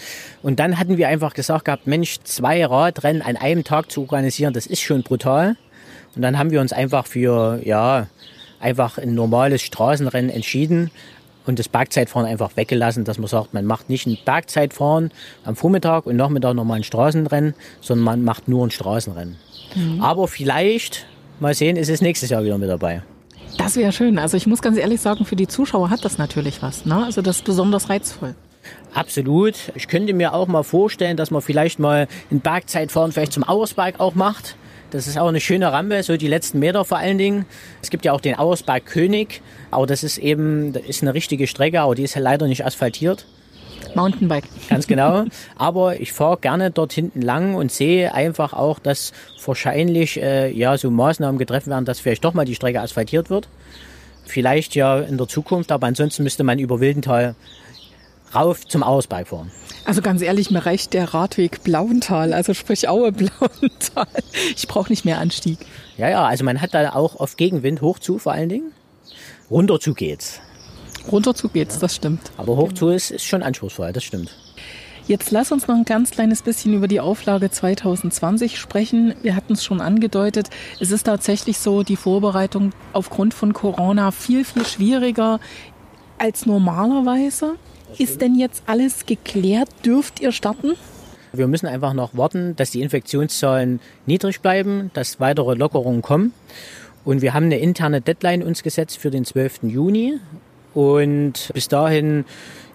Und 0.43 0.61
dann 0.61 0.79
hatten 0.79 0.99
wir 0.99 1.09
einfach 1.09 1.33
gesagt 1.33 1.65
gehabt, 1.65 1.87
Mensch, 1.87 2.19
zwei 2.25 2.65
Radrennen 2.65 3.23
an 3.23 3.37
einem 3.37 3.65
Tag 3.65 3.91
zu 3.91 4.03
organisieren, 4.03 4.53
das 4.53 4.67
ist 4.67 4.83
schon 4.83 5.03
brutal. 5.03 5.57
Und 6.15 6.23
dann 6.23 6.39
haben 6.39 6.51
wir 6.51 6.61
uns 6.61 6.75
einfach 6.75 7.07
für, 7.07 7.61
ja, 7.65 8.07
einfach 8.61 8.99
ein 8.99 9.15
normales 9.15 9.63
Straßenrennen 9.63 10.31
entschieden 10.31 10.91
und 11.47 11.59
das 11.59 11.69
Bergzeitfahren 11.69 12.27
einfach 12.27 12.57
weggelassen, 12.57 13.05
dass 13.05 13.19
man 13.19 13.29
sagt, 13.29 13.55
man 13.55 13.65
macht 13.65 13.89
nicht 13.89 14.07
ein 14.07 14.19
Bergzeitfahren 14.25 15.11
am 15.45 15.57
Vormittag 15.57 16.07
und 16.07 16.17
Nachmittag 16.17 16.55
nochmal 16.55 16.79
ein 16.79 16.85
Straßenrennen, 16.85 17.55
sondern 17.81 18.05
man 18.05 18.25
macht 18.25 18.47
nur 18.47 18.67
ein 18.67 18.71
Straßenrennen. 18.71 19.37
Mhm. 19.75 20.01
Aber 20.01 20.29
vielleicht, 20.29 21.07
mal 21.41 21.55
sehen, 21.55 21.77
ist 21.77 21.89
es 21.89 22.03
nächstes 22.03 22.31
Jahr 22.31 22.45
wieder 22.45 22.59
mit 22.59 22.69
dabei. 22.69 23.03
Das 23.59 23.77
wäre 23.77 23.93
schön. 23.93 24.19
Also 24.19 24.37
ich 24.37 24.47
muss 24.47 24.63
ganz 24.63 24.79
ehrlich 24.79 25.01
sagen, 25.01 25.25
für 25.25 25.37
die 25.37 25.47
Zuschauer 25.47 25.91
hat 25.91 26.05
das 26.05 26.19
natürlich 26.19 26.63
was. 26.63 26.87
Ne? 26.87 27.05
Also 27.05 27.23
das 27.23 27.37
ist 27.37 27.45
besonders 27.45 27.89
reizvoll. 27.89 28.35
Absolut. 28.95 29.55
Ich 29.75 29.89
könnte 29.89 30.13
mir 30.15 30.35
auch 30.35 30.47
mal 30.47 30.63
vorstellen, 30.63 31.17
dass 31.17 31.31
man 31.31 31.43
vielleicht 31.43 31.79
mal 31.79 32.09
ein 32.31 32.41
Bergzeitfahren 32.41 33.13
vielleicht 33.13 33.33
zum 33.33 33.49
Auersberg 33.49 34.01
auch 34.01 34.15
macht. 34.15 34.57
Das 34.91 35.07
ist 35.07 35.19
auch 35.19 35.29
eine 35.29 35.41
schöne 35.41 35.73
Rampe, 35.73 36.03
so 36.03 36.19
die 36.19 36.29
letzten 36.29 36.59
Meter 36.59 36.85
vor 36.85 36.99
allen 36.99 37.17
Dingen. 37.17 37.47
Es 37.81 37.89
gibt 37.89 38.05
ja 38.05 38.13
auch 38.13 38.21
den 38.21 38.39
Auersberg 38.39 38.85
König, 38.85 39.41
aber 39.71 39.87
das 39.87 40.05
ist 40.05 40.19
eben, 40.19 40.75
das 40.75 40.83
ist 40.83 41.03
eine 41.03 41.15
richtige 41.15 41.47
Strecke, 41.47 41.81
aber 41.81 41.95
die 41.95 42.03
ist 42.03 42.15
ja 42.15 42.21
leider 42.21 42.47
nicht 42.47 42.67
asphaltiert. 42.67 43.27
Mountainbike. 43.95 44.45
Ganz 44.69 44.87
genau. 44.87 45.25
Aber 45.57 46.01
ich 46.01 46.13
fahre 46.13 46.39
gerne 46.39 46.71
dort 46.71 46.93
hinten 46.93 47.23
lang 47.23 47.55
und 47.55 47.71
sehe 47.73 48.15
einfach 48.15 48.53
auch, 48.53 48.79
dass 48.79 49.13
wahrscheinlich 49.45 50.21
äh, 50.21 50.51
ja 50.51 50.77
so 50.79 50.91
Maßnahmen 50.91 51.39
getroffen 51.39 51.71
werden, 51.71 51.85
dass 51.85 52.01
vielleicht 52.01 52.25
doch 52.25 52.35
mal 52.35 52.45
die 52.45 52.55
Strecke 52.55 52.81
asphaltiert 52.81 53.31
wird. 53.31 53.49
Vielleicht 54.25 54.75
ja 54.75 55.01
in 55.01 55.19
der 55.19 55.29
Zukunft, 55.29 55.73
aber 55.73 55.87
ansonsten 55.87 56.23
müsste 56.23 56.45
man 56.45 56.59
über 56.59 56.81
Wildental 56.81 57.35
rauf 58.35 58.67
zum 58.67 58.83
Ausberg 58.83 59.29
fahren. 59.29 59.51
Also 59.85 60.01
ganz 60.01 60.23
ehrlich, 60.23 60.51
mir 60.51 60.65
reicht 60.65 60.95
der 60.95 61.13
Radweg 61.13 61.63
Blauental, 61.65 62.33
also 62.33 62.55
sprich 62.55 62.89
Aue 62.89 63.13
Blauental. 63.13 64.07
Ich 64.57 64.67
brauche 64.69 64.91
nicht 64.91 65.05
mehr 65.05 65.19
Anstieg. 65.19 65.59
Ja, 65.99 66.09
ja, 66.09 66.25
also 66.25 66.45
man 66.45 66.61
hat 66.61 66.73
da 66.73 66.95
auch 66.95 67.17
oft 67.17 67.37
Gegenwind, 67.37 67.81
hoch 67.81 67.99
zu 67.99 68.19
vor 68.19 68.33
allen 68.33 68.49
Dingen. 68.49 68.73
Runter 69.51 69.81
zu 69.81 69.93
geht's. 69.93 70.41
Runter 71.11 71.35
zu 71.35 71.49
geht's, 71.49 71.79
das 71.79 71.97
stimmt. 71.97 72.21
Aber 72.37 72.57
hoch 72.57 72.73
zu 72.73 72.89
ist, 72.89 73.11
ist 73.11 73.25
schon 73.25 73.43
anspruchsvoll, 73.43 73.93
das 73.93 74.05
stimmt. 74.05 74.37
Jetzt 75.09 75.33
lass 75.33 75.51
uns 75.51 75.67
noch 75.67 75.75
ein 75.75 75.85
ganz 75.85 76.13
kleines 76.13 76.43
bisschen 76.43 76.75
über 76.75 76.87
die 76.87 77.01
Auflage 77.01 77.51
2020 77.51 78.57
sprechen. 78.57 79.15
Wir 79.23 79.35
hatten 79.35 79.55
es 79.55 79.65
schon 79.65 79.81
angedeutet. 79.81 80.49
Es 80.79 80.93
ist 80.93 81.05
tatsächlich 81.05 81.59
so, 81.59 81.83
die 81.83 81.97
Vorbereitung 81.97 82.73
aufgrund 82.93 83.35
von 83.35 83.53
Corona 83.53 84.13
viel, 84.13 84.45
viel 84.45 84.65
schwieriger 84.65 85.41
als 86.19 86.47
normalerweise. 86.47 87.57
Ist 87.99 88.21
denn 88.21 88.37
jetzt 88.37 88.63
alles 88.67 89.05
geklärt? 89.05 89.69
Dürft 89.85 90.21
ihr 90.21 90.31
starten? 90.31 90.75
Wir 91.33 91.49
müssen 91.49 91.67
einfach 91.67 91.95
noch 91.95 92.17
warten, 92.17 92.55
dass 92.57 92.71
die 92.71 92.81
Infektionszahlen 92.81 93.81
niedrig 94.07 94.41
bleiben, 94.41 94.91
dass 94.95 95.19
weitere 95.19 95.55
Lockerungen 95.55 96.03
kommen. 96.03 96.33
Und 97.05 97.23
wir 97.23 97.35
haben 97.35 97.47
eine 97.47 97.59
interne 97.59 98.01
Deadline 98.01 98.43
uns 98.43 98.63
gesetzt 98.63 98.99
für 98.99 99.11
den 99.11 99.25
12. 99.25 99.65
Juni. 99.65 100.21
Und 100.75 101.51
bis 101.55 101.69
dahin 101.69 102.25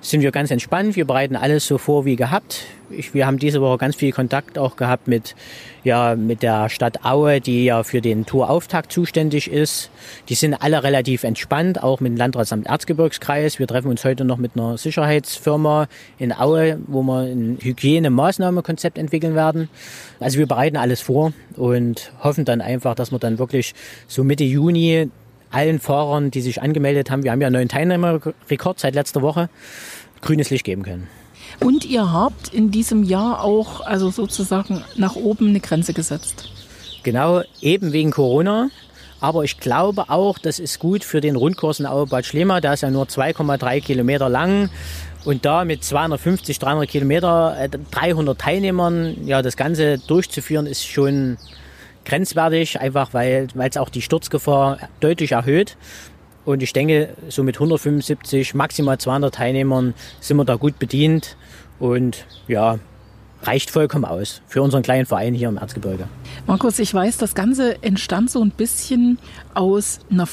sind 0.01 0.21
wir 0.21 0.31
ganz 0.31 0.51
entspannt. 0.51 0.95
Wir 0.95 1.05
bereiten 1.05 1.35
alles 1.35 1.67
so 1.67 1.77
vor 1.77 2.05
wie 2.05 2.15
gehabt. 2.15 2.65
Ich, 2.89 3.13
wir 3.13 3.27
haben 3.27 3.39
diese 3.39 3.61
Woche 3.61 3.77
ganz 3.77 3.95
viel 3.95 4.11
Kontakt 4.11 4.57
auch 4.57 4.77
gehabt 4.77 5.07
mit, 5.07 5.35
ja, 5.83 6.15
mit 6.15 6.43
der 6.43 6.69
Stadt 6.69 7.03
Aue, 7.03 7.41
die 7.41 7.65
ja 7.65 7.83
für 7.83 7.99
den 7.99 8.25
Tourauftakt 8.25 8.91
zuständig 8.91 9.51
ist. 9.51 9.89
Die 10.29 10.35
sind 10.35 10.53
alle 10.53 10.83
relativ 10.83 11.23
entspannt, 11.23 11.83
auch 11.83 11.99
mit 11.99 12.13
dem 12.13 12.17
Landratsamt 12.17 12.67
Erzgebirgskreis. 12.67 13.59
Wir 13.59 13.67
treffen 13.67 13.89
uns 13.89 14.05
heute 14.05 14.23
noch 14.23 14.37
mit 14.37 14.51
einer 14.55 14.77
Sicherheitsfirma 14.77 15.87
in 16.17 16.31
Aue, 16.31 16.79
wo 16.87 17.01
wir 17.01 17.23
ein 17.23 17.57
Hygienemaßnahmekonzept 17.61 18.97
entwickeln 18.97 19.35
werden. 19.35 19.69
Also 20.19 20.39
wir 20.39 20.47
bereiten 20.47 20.77
alles 20.77 21.01
vor 21.01 21.33
und 21.55 22.11
hoffen 22.23 22.45
dann 22.45 22.61
einfach, 22.61 22.95
dass 22.95 23.11
wir 23.11 23.19
dann 23.19 23.39
wirklich 23.39 23.73
so 24.07 24.23
Mitte 24.23 24.45
Juni 24.45 25.09
allen 25.51 25.79
Fahrern, 25.79 26.31
die 26.31 26.41
sich 26.41 26.61
angemeldet 26.61 27.09
haben, 27.09 27.23
wir 27.23 27.31
haben 27.31 27.41
ja 27.41 27.47
einen 27.47 27.55
neuen 27.55 27.69
Teilnehmerrekord 27.69 28.79
seit 28.79 28.95
letzter 28.95 29.21
Woche, 29.21 29.49
grünes 30.21 30.49
Licht 30.49 30.63
geben 30.63 30.83
können. 30.83 31.07
Und 31.59 31.85
ihr 31.85 32.11
habt 32.11 32.53
in 32.53 32.71
diesem 32.71 33.03
Jahr 33.03 33.43
auch 33.43 33.81
also 33.81 34.09
sozusagen 34.09 34.83
nach 34.95 35.15
oben 35.15 35.49
eine 35.49 35.59
Grenze 35.59 35.93
gesetzt. 35.93 36.49
Genau, 37.03 37.41
eben 37.61 37.93
wegen 37.93 38.11
Corona. 38.11 38.69
Aber 39.19 39.43
ich 39.43 39.59
glaube 39.59 40.09
auch, 40.09 40.37
das 40.37 40.59
ist 40.59 40.79
gut 40.79 41.03
für 41.03 41.21
den 41.21 41.35
Rundkurs 41.35 41.79
in 41.79 41.87
Aue-Bad 41.87 42.25
Schlema. 42.25 42.61
Der 42.61 42.73
ist 42.73 42.81
ja 42.81 42.91
nur 42.91 43.05
2,3 43.05 43.81
Kilometer 43.81 44.29
lang. 44.29 44.69
Und 45.25 45.43
da 45.45 45.65
mit 45.65 45.83
250, 45.83 46.59
300 46.59 46.87
Kilometer, 46.87 47.67
300 47.91 48.35
äh, 48.35 48.41
Teilnehmern, 48.41 49.25
ja, 49.25 49.41
das 49.41 49.57
Ganze 49.57 49.97
durchzuführen, 49.97 50.67
ist 50.67 50.85
schon 50.85 51.37
grenzwertig, 52.07 52.79
einfach 52.79 53.13
weil 53.13 53.47
es 53.55 53.77
auch 53.77 53.89
die 53.89 54.01
Sturzgefahr 54.01 54.79
deutlich 54.99 55.33
erhöht. 55.33 55.77
Und 56.45 56.63
ich 56.63 56.71
denke, 56.71 57.09
so 57.27 57.43
mit 57.43 57.57
175, 57.57 58.55
maximal 58.55 58.97
200 58.97 59.35
Teilnehmern 59.35 59.93
sind 60.21 60.37
wir 60.37 60.45
da 60.45 60.55
gut 60.55 60.79
bedient. 60.79 61.35
Und 61.77 62.25
ja, 62.47 62.79
reicht 63.43 63.69
vollkommen 63.69 64.05
aus 64.05 64.41
für 64.47 64.61
unseren 64.61 64.81
kleinen 64.81 65.05
Verein 65.05 65.33
hier 65.33 65.49
im 65.49 65.57
Erzgebirge. 65.57 66.07
Markus, 66.47 66.79
ich 66.79 66.93
weiß, 66.93 67.17
das 67.17 67.35
Ganze 67.35 67.83
entstand 67.83 68.31
so 68.31 68.41
ein 68.41 68.51
bisschen 68.51 69.19
aus 69.53 69.99
einer 70.09 70.27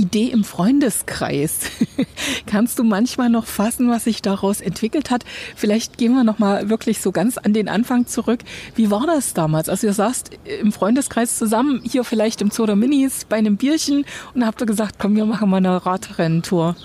Idee 0.00 0.28
im 0.28 0.44
Freundeskreis. 0.44 1.60
Kannst 2.46 2.78
du 2.78 2.84
manchmal 2.84 3.28
noch 3.28 3.44
fassen, 3.44 3.90
was 3.90 4.04
sich 4.04 4.22
daraus 4.22 4.62
entwickelt 4.62 5.10
hat? 5.10 5.24
Vielleicht 5.54 5.98
gehen 5.98 6.14
wir 6.14 6.24
noch 6.24 6.38
mal 6.38 6.70
wirklich 6.70 7.00
so 7.00 7.12
ganz 7.12 7.36
an 7.36 7.52
den 7.52 7.68
Anfang 7.68 8.06
zurück. 8.06 8.40
Wie 8.74 8.90
war 8.90 9.06
das 9.06 9.34
damals? 9.34 9.68
Also 9.68 9.86
ihr 9.86 9.92
saßt 9.92 10.30
im 10.62 10.72
Freundeskreis 10.72 11.36
zusammen, 11.36 11.82
hier 11.84 12.04
vielleicht 12.04 12.40
im 12.40 12.50
Zoo 12.50 12.64
der 12.64 12.76
Minis 12.76 13.26
bei 13.26 13.36
einem 13.36 13.58
Bierchen 13.58 14.06
und 14.34 14.46
habt 14.46 14.62
ihr 14.62 14.66
gesagt, 14.66 14.96
komm, 14.98 15.16
wir 15.16 15.26
machen 15.26 15.50
mal 15.50 15.58
eine 15.58 15.84
Radrenntour. 15.84 16.76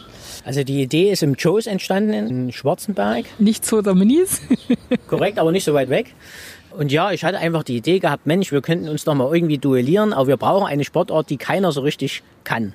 Also 0.44 0.64
die 0.64 0.82
Idee 0.82 1.12
ist 1.12 1.24
im 1.24 1.36
Joes 1.36 1.68
entstanden 1.68 2.14
in 2.14 2.52
Schwarzenberg. 2.52 3.26
Nicht 3.40 3.66
Zoo 3.66 3.82
der 3.82 3.96
Minis? 3.96 4.42
Korrekt, 5.08 5.40
aber 5.40 5.52
nicht 5.52 5.64
so 5.64 5.74
weit 5.74 5.90
weg. 5.90 6.14
Und 6.78 6.92
ja, 6.92 7.12
ich 7.12 7.24
hatte 7.24 7.38
einfach 7.38 7.64
die 7.64 7.78
Idee 7.78 8.00
gehabt, 8.00 8.26
Mensch, 8.26 8.52
wir 8.52 8.62
könnten 8.62 8.90
uns 8.90 9.06
doch 9.06 9.14
mal 9.14 9.34
irgendwie 9.34 9.58
duellieren, 9.58 10.14
aber 10.14 10.28
wir 10.28 10.38
brauchen 10.38 10.68
eine 10.68 10.84
Sportart, 10.84 11.30
die 11.30 11.38
keiner 11.38 11.72
so 11.72 11.82
richtig 11.82 12.24
kann. 12.44 12.74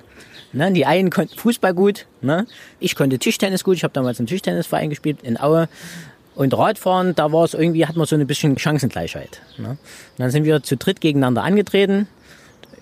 Ne, 0.53 0.69
die 0.73 0.85
einen 0.85 1.11
konnten 1.11 1.37
Fußball 1.37 1.73
gut, 1.73 2.07
ne? 2.19 2.45
ich 2.81 2.97
konnte 2.97 3.17
Tischtennis 3.17 3.63
gut, 3.63 3.77
ich 3.77 3.85
habe 3.85 3.93
damals 3.93 4.19
im 4.19 4.25
Tischtennisverein 4.25 4.89
gespielt 4.89 5.19
in 5.23 5.39
Aue. 5.39 5.69
Und 6.35 6.57
Radfahren, 6.57 7.15
da 7.15 7.31
war 7.31 7.45
es 7.45 7.53
irgendwie, 7.53 7.85
hat 7.85 7.95
man 7.95 8.05
so 8.05 8.17
ein 8.17 8.27
bisschen 8.27 8.57
Chancengleichheit. 8.57 9.41
Ne? 9.57 9.77
Dann 10.17 10.29
sind 10.29 10.43
wir 10.43 10.61
zu 10.61 10.75
dritt 10.75 10.99
gegeneinander 10.99 11.43
angetreten 11.43 12.07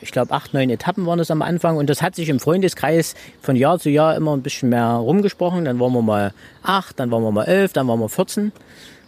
ich 0.02 0.12
glaube, 0.12 0.32
acht, 0.32 0.54
neun 0.54 0.70
Etappen 0.70 1.06
waren 1.06 1.18
das 1.18 1.32
am 1.32 1.42
Anfang. 1.42 1.78
Und 1.78 1.90
das 1.90 2.02
hat 2.02 2.16
sich 2.16 2.30
im 2.30 2.40
Freundeskreis 2.40 3.16
von 3.42 3.56
Jahr 3.56 3.80
zu 3.80 3.90
Jahr 3.90 4.16
immer 4.16 4.36
ein 4.36 4.42
bisschen 4.42 4.70
mehr 4.70 4.88
rumgesprochen. 4.88 5.66
Dann 5.66 5.80
waren 5.80 5.94
wir 5.94 6.02
mal 6.02 6.34
acht, 6.64 7.00
dann 7.00 7.12
waren 7.12 7.24
wir 7.24 7.32
mal 7.32 7.46
elf, 7.46 7.74
dann 7.74 7.88
waren 7.88 8.00
wir 8.00 8.10
14. 8.10 8.52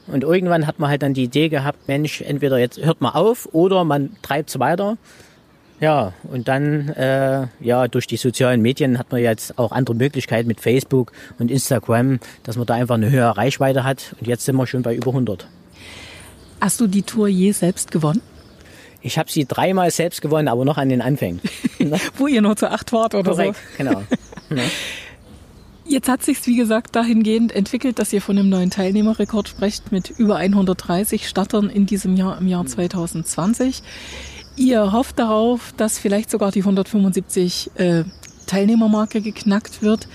Und 0.07 0.23
irgendwann 0.23 0.67
hat 0.67 0.79
man 0.79 0.89
halt 0.89 1.03
dann 1.03 1.13
die 1.13 1.23
Idee 1.23 1.49
gehabt, 1.49 1.87
Mensch, 1.87 2.21
entweder 2.21 2.57
jetzt 2.57 2.83
hört 2.83 3.01
man 3.01 3.13
auf 3.13 3.47
oder 3.51 3.83
man 3.83 4.17
treibt 4.21 4.49
es 4.49 4.59
weiter. 4.59 4.97
Ja, 5.79 6.13
und 6.23 6.47
dann, 6.47 6.89
äh, 6.89 7.47
ja, 7.59 7.87
durch 7.87 8.05
die 8.05 8.17
sozialen 8.17 8.61
Medien 8.61 8.99
hat 8.99 9.11
man 9.11 9.21
jetzt 9.21 9.57
auch 9.57 9.71
andere 9.71 9.95
Möglichkeiten 9.95 10.47
mit 10.47 10.61
Facebook 10.61 11.11
und 11.39 11.49
Instagram, 11.49 12.19
dass 12.43 12.55
man 12.55 12.67
da 12.67 12.75
einfach 12.75 12.95
eine 12.95 13.09
höhere 13.09 13.35
Reichweite 13.35 13.83
hat. 13.83 14.15
Und 14.19 14.27
jetzt 14.27 14.45
sind 14.45 14.55
wir 14.57 14.67
schon 14.67 14.83
bei 14.83 14.95
über 14.95 15.09
100. 15.09 15.47
Hast 16.61 16.79
du 16.79 16.85
die 16.85 17.01
Tour 17.01 17.27
je 17.27 17.51
selbst 17.51 17.89
gewonnen? 17.89 18.21
Ich 19.01 19.17
habe 19.17 19.31
sie 19.31 19.45
dreimal 19.45 19.89
selbst 19.89 20.21
gewonnen, 20.21 20.47
aber 20.47 20.65
noch 20.65 20.77
an 20.77 20.89
den 20.89 21.01
Anfängen. 21.01 21.41
Wo 22.17 22.27
ihr 22.27 22.43
nur 22.43 22.55
zu 22.55 22.69
acht 22.69 22.93
wart 22.93 23.15
oder 23.15 23.31
Korrekt, 23.31 23.55
so. 23.55 23.83
genau. 23.83 24.03
Jetzt 25.91 26.07
hat 26.07 26.23
sich 26.23 26.47
wie 26.47 26.55
gesagt 26.55 26.95
dahingehend 26.95 27.51
entwickelt, 27.51 27.99
dass 27.99 28.13
ihr 28.13 28.21
von 28.21 28.37
einem 28.37 28.47
neuen 28.47 28.69
Teilnehmerrekord 28.69 29.49
sprecht 29.49 29.91
mit 29.91 30.09
über 30.09 30.37
130 30.37 31.27
Startern 31.27 31.69
in 31.69 31.85
diesem 31.85 32.15
Jahr 32.15 32.37
im 32.39 32.47
Jahr 32.47 32.65
2020. 32.65 33.83
Ihr 34.55 34.93
hofft 34.93 35.19
darauf, 35.19 35.73
dass 35.75 35.99
vielleicht 35.99 36.31
sogar 36.31 36.53
die 36.53 36.61
175 36.61 37.71
äh, 37.75 38.05
Teilnehmermarke 38.47 39.19
geknackt 39.19 39.81
wird. 39.81 40.07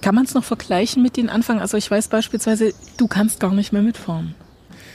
Kann 0.00 0.16
man 0.16 0.24
es 0.24 0.34
noch 0.34 0.42
vergleichen 0.42 1.00
mit 1.00 1.16
den 1.16 1.28
Anfang? 1.28 1.60
Also 1.60 1.76
ich 1.76 1.88
weiß 1.88 2.08
beispielsweise, 2.08 2.74
du 2.96 3.06
kannst 3.06 3.38
gar 3.38 3.54
nicht 3.54 3.72
mehr 3.72 3.82
mitfahren. 3.82 4.34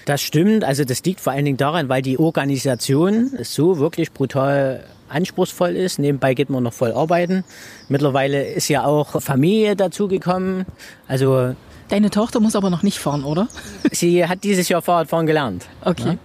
Das 0.09 0.23
stimmt. 0.23 0.63
Also 0.63 0.85
das 0.85 1.03
liegt 1.03 1.19
vor 1.19 1.33
allen 1.33 1.45
Dingen 1.45 1.57
daran, 1.57 1.87
weil 1.87 2.01
die 2.01 2.17
Organisation 2.17 3.29
so 3.43 3.77
wirklich 3.77 4.11
brutal 4.11 4.83
anspruchsvoll 5.07 5.75
ist. 5.75 5.99
Nebenbei 5.99 6.33
geht 6.33 6.49
man 6.49 6.63
noch 6.63 6.73
voll 6.73 6.93
arbeiten. 6.93 7.43
Mittlerweile 7.89 8.43
ist 8.43 8.69
ja 8.69 8.85
auch 8.85 9.21
Familie 9.21 9.75
dazugekommen. 9.75 10.65
Also 11.07 11.53
Deine 11.89 12.09
Tochter 12.09 12.39
muss 12.39 12.55
aber 12.55 12.71
noch 12.71 12.81
nicht 12.81 12.97
fahren, 12.97 13.23
oder? 13.23 13.47
Sie 13.91 14.25
hat 14.25 14.43
dieses 14.43 14.69
Jahr 14.69 14.81
Fahrradfahren 14.81 15.27
gelernt. 15.27 15.67
Okay. 15.83 16.03
Ne? 16.05 16.19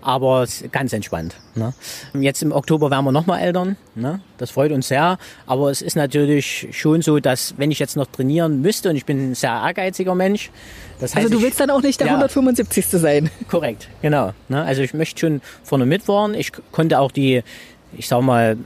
Aber 0.00 0.46
ganz 0.70 0.92
entspannt. 0.92 1.36
Ne? 1.54 1.74
Jetzt 2.14 2.42
im 2.42 2.52
Oktober 2.52 2.90
werden 2.90 3.04
wir 3.04 3.12
nochmal 3.12 3.40
Eltern. 3.40 3.76
Ne? 3.94 4.20
Das 4.38 4.50
freut 4.50 4.72
uns 4.72 4.88
sehr. 4.88 5.18
Aber 5.46 5.70
es 5.70 5.82
ist 5.82 5.96
natürlich 5.96 6.68
schon 6.72 7.02
so, 7.02 7.18
dass 7.18 7.54
wenn 7.58 7.70
ich 7.70 7.78
jetzt 7.78 7.96
noch 7.96 8.06
trainieren 8.06 8.62
müsste 8.62 8.90
und 8.90 8.96
ich 8.96 9.04
bin 9.04 9.30
ein 9.30 9.34
sehr 9.34 9.50
ehrgeiziger 9.50 10.14
Mensch. 10.14 10.50
Das 11.00 11.14
heißt, 11.14 11.26
also 11.26 11.38
du 11.38 11.42
willst 11.42 11.60
dann 11.60 11.70
auch 11.70 11.82
nicht 11.82 12.00
der 12.00 12.06
ja, 12.06 12.14
175. 12.14 12.86
sein. 12.86 13.30
Korrekt, 13.48 13.88
genau. 14.02 14.32
Ne? 14.48 14.62
Also 14.62 14.82
ich 14.82 14.94
möchte 14.94 15.20
schon 15.20 15.40
vorne 15.62 15.86
mitfahren. 15.86 16.34
Ich 16.34 16.52
konnte 16.72 16.98
auch 16.98 17.12
die, 17.12 17.42
ich 17.96 18.08
sag 18.08 18.22
mal, 18.22 18.56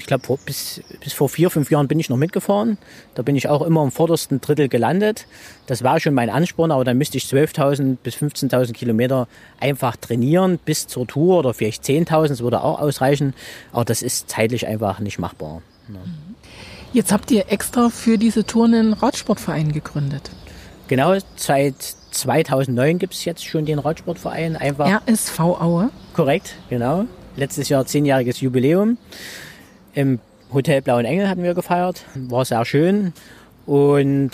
ich 0.00 0.06
glaube, 0.06 0.38
bis, 0.44 0.82
bis 1.02 1.12
vor 1.12 1.28
vier, 1.28 1.50
fünf 1.50 1.70
Jahren 1.70 1.86
bin 1.88 2.00
ich 2.00 2.08
noch 2.08 2.16
mitgefahren. 2.16 2.78
Da 3.14 3.22
bin 3.22 3.36
ich 3.36 3.48
auch 3.48 3.62
immer 3.62 3.82
im 3.82 3.90
vordersten 3.90 4.40
Drittel 4.40 4.68
gelandet. 4.68 5.26
Das 5.66 5.84
war 5.84 6.00
schon 6.00 6.14
mein 6.14 6.30
Ansporn, 6.30 6.70
aber 6.70 6.84
dann 6.84 6.98
müsste 6.98 7.18
ich 7.18 7.24
12.000 7.24 7.98
bis 8.02 8.16
15.000 8.16 8.72
Kilometer 8.72 9.28
einfach 9.60 9.96
trainieren 9.96 10.58
bis 10.64 10.86
zur 10.86 11.06
Tour 11.06 11.38
oder 11.38 11.54
vielleicht 11.54 11.84
10.000, 11.84 12.28
das 12.28 12.40
würde 12.40 12.62
auch 12.62 12.80
ausreichen. 12.80 13.34
Aber 13.72 13.84
das 13.84 14.02
ist 14.02 14.30
zeitlich 14.30 14.66
einfach 14.66 15.00
nicht 15.00 15.18
machbar. 15.18 15.62
Ja. 15.88 16.00
Jetzt 16.92 17.12
habt 17.12 17.30
ihr 17.30 17.52
extra 17.52 17.88
für 17.88 18.18
diese 18.18 18.44
Tour 18.44 18.64
einen 18.64 18.94
Radsportverein 18.94 19.72
gegründet. 19.72 20.30
Genau, 20.88 21.16
seit 21.36 21.76
2009 22.10 22.98
gibt 22.98 23.14
es 23.14 23.24
jetzt 23.24 23.44
schon 23.44 23.64
den 23.64 23.78
Radsportverein. 23.78 24.56
Einfach 24.56 25.02
RSV 25.06 25.38
Aue. 25.38 25.90
Korrekt, 26.14 26.56
genau. 26.68 27.04
Letztes 27.36 27.68
Jahr 27.68 27.86
zehnjähriges 27.86 28.40
Jubiläum. 28.40 28.98
Im 29.94 30.20
Hotel 30.52 30.82
Blauen 30.82 31.04
Engel 31.04 31.28
hatten 31.28 31.42
wir 31.42 31.54
gefeiert. 31.54 32.04
War 32.14 32.44
sehr 32.44 32.64
schön. 32.64 33.12
Und 33.66 34.30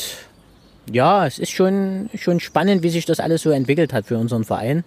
ja, 0.90 1.26
es 1.26 1.38
ist 1.38 1.50
schon, 1.50 2.08
schon 2.14 2.40
spannend, 2.40 2.82
wie 2.82 2.90
sich 2.90 3.06
das 3.06 3.20
alles 3.20 3.42
so 3.42 3.50
entwickelt 3.50 3.92
hat 3.92 4.06
für 4.06 4.18
unseren 4.18 4.44
Verein. 4.44 4.84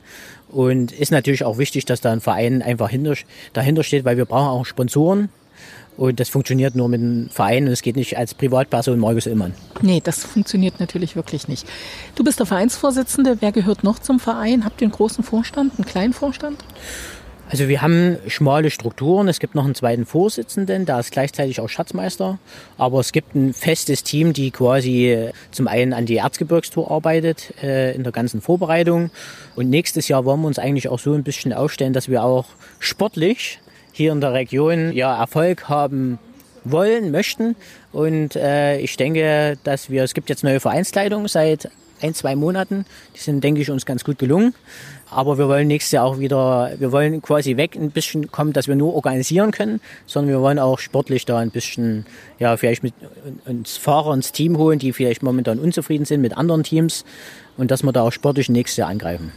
Und 0.49 0.91
ist 0.91 1.11
natürlich 1.11 1.43
auch 1.43 1.57
wichtig, 1.57 1.85
dass 1.85 2.01
da 2.01 2.11
ein 2.11 2.21
Verein 2.21 2.61
einfach 2.61 2.89
hinter, 2.89 3.15
dahinter 3.53 3.83
steht, 3.83 4.05
weil 4.05 4.17
wir 4.17 4.25
brauchen 4.25 4.47
auch 4.47 4.65
Sponsoren. 4.65 5.29
Und 5.97 6.21
das 6.21 6.29
funktioniert 6.29 6.75
nur 6.75 6.87
mit 6.87 7.01
einem 7.01 7.29
Verein 7.29 7.65
und 7.65 7.73
es 7.73 7.81
geht 7.81 7.97
nicht 7.97 8.17
als 8.17 8.33
Privatperson 8.33 8.97
Markus 8.99 9.25
Illmann. 9.25 9.53
Nee, 9.81 9.99
das 10.01 10.23
funktioniert 10.23 10.79
natürlich 10.79 11.17
wirklich 11.17 11.49
nicht. 11.49 11.67
Du 12.15 12.23
bist 12.23 12.39
der 12.39 12.45
Vereinsvorsitzende. 12.45 13.37
Wer 13.41 13.51
gehört 13.51 13.83
noch 13.83 13.99
zum 13.99 14.21
Verein? 14.21 14.63
Habt 14.63 14.79
ihr 14.81 14.85
einen 14.85 14.93
großen 14.93 15.25
Vorstand, 15.25 15.73
einen 15.75 15.85
kleinen 15.85 16.13
Vorstand? 16.13 16.63
Also 17.51 17.67
wir 17.67 17.81
haben 17.81 18.19
schmale 18.27 18.69
Strukturen. 18.69 19.27
Es 19.27 19.39
gibt 19.39 19.55
noch 19.55 19.65
einen 19.65 19.73
zweiten 19.73 20.05
Vorsitzenden, 20.05 20.85
der 20.85 20.99
ist 20.99 21.11
gleichzeitig 21.11 21.59
auch 21.59 21.67
Schatzmeister. 21.67 22.37
Aber 22.77 22.99
es 22.99 23.11
gibt 23.11 23.33
ein 23.33 23.53
festes 23.53 24.03
Team, 24.03 24.33
die 24.33 24.51
quasi 24.51 25.29
zum 25.49 25.67
einen 25.67 25.93
an 25.93 26.05
die 26.05 26.17
Erzgebirgstour 26.17 26.91
arbeitet, 26.91 27.55
äh, 27.63 27.95
in 27.95 28.03
der 28.03 28.11
ganzen 28.11 28.41
Vorbereitung. 28.41 29.09
Und 29.55 29.71
nächstes 29.71 30.07
Jahr 30.07 30.25
wollen 30.25 30.41
wir 30.41 30.47
uns 30.47 30.59
eigentlich 30.59 30.89
auch 30.89 30.99
so 30.99 31.13
ein 31.13 31.23
bisschen 31.23 31.51
aufstellen, 31.51 31.91
dass 31.91 32.07
wir 32.07 32.23
auch 32.23 32.45
sportlich 32.77 33.59
hier 33.93 34.11
in 34.11 34.21
der 34.21 34.33
Region 34.33 34.93
ja 34.93 35.19
Erfolg 35.19 35.67
haben 35.67 36.19
wollen, 36.63 37.09
möchten. 37.09 37.55
Und 37.91 38.35
äh, 38.35 38.77
ich 38.77 38.95
denke, 38.95 39.57
dass 39.63 39.89
wir, 39.89 40.03
es 40.03 40.13
gibt 40.13 40.29
jetzt 40.29 40.43
neue 40.43 40.59
Vereinskleidung 40.59 41.27
seit 41.27 41.71
ein, 42.01 42.13
zwei 42.13 42.35
Monaten. 42.35 42.85
Die 43.15 43.19
sind, 43.19 43.43
denke 43.43 43.61
ich, 43.61 43.71
uns 43.71 43.85
ganz 43.85 44.03
gut 44.03 44.19
gelungen. 44.19 44.53
Aber 45.11 45.37
wir 45.37 45.47
wollen 45.47 45.67
nächstes 45.67 45.91
Jahr 45.91 46.05
auch 46.05 46.19
wieder, 46.19 46.71
wir 46.77 46.91
wollen 46.91 47.21
quasi 47.21 47.57
weg 47.57 47.75
ein 47.75 47.89
bisschen 47.89 48.31
kommen, 48.31 48.53
dass 48.53 48.67
wir 48.67 48.75
nur 48.75 48.93
organisieren 48.93 49.51
können, 49.51 49.81
sondern 50.05 50.31
wir 50.31 50.41
wollen 50.41 50.59
auch 50.59 50.77
sportlich 50.77 51.25
da 51.25 51.39
ein 51.39 51.49
bisschen, 51.49 52.05
ja, 52.37 52.55
vielleicht 52.57 52.83
mit 52.83 52.93
uns 53.45 53.77
Fahrer 53.77 54.13
ins 54.13 54.31
Team 54.31 54.57
holen, 54.57 54.77
die 54.77 54.93
vielleicht 54.93 55.23
momentan 55.23 55.57
unzufrieden 55.57 56.05
sind 56.05 56.21
mit 56.21 56.37
anderen 56.37 56.63
Teams 56.63 57.05
und 57.57 57.71
dass 57.71 57.83
wir 57.83 57.91
da 57.91 58.03
auch 58.03 58.11
sportlich 58.11 58.49
nächstes 58.49 58.77
Jahr 58.77 58.89
angreifen. 58.89 59.31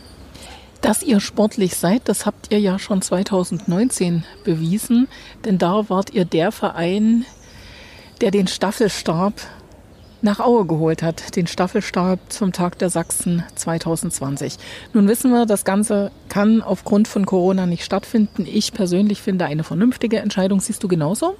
Dass 0.82 1.02
ihr 1.02 1.20
sportlich 1.20 1.76
seid, 1.76 2.02
das 2.06 2.26
habt 2.26 2.52
ihr 2.52 2.58
ja 2.58 2.78
schon 2.78 3.00
2019 3.00 4.24
bewiesen, 4.44 5.08
denn 5.44 5.56
da 5.56 5.88
wart 5.88 6.12
ihr 6.12 6.24
der 6.24 6.52
Verein, 6.52 7.24
der 8.20 8.30
den 8.30 8.46
Staffelstab 8.46 9.34
nach 10.22 10.40
Aue 10.40 10.66
geholt 10.66 11.02
hat, 11.02 11.36
den 11.36 11.46
Staffelstab 11.46 12.18
zum 12.28 12.52
Tag 12.52 12.78
der 12.78 12.90
Sachsen 12.90 13.42
2020. 13.54 14.56
Nun 14.92 15.08
wissen 15.08 15.32
wir, 15.32 15.46
das 15.46 15.64
Ganze 15.64 16.10
kann 16.28 16.62
aufgrund 16.62 17.08
von 17.08 17.26
Corona 17.26 17.66
nicht 17.66 17.84
stattfinden. 17.84 18.46
Ich 18.46 18.72
persönlich 18.72 19.20
finde 19.20 19.44
eine 19.46 19.64
vernünftige 19.64 20.18
Entscheidung. 20.18 20.60
Siehst 20.60 20.82
du 20.82 20.88
genauso? 20.88 21.36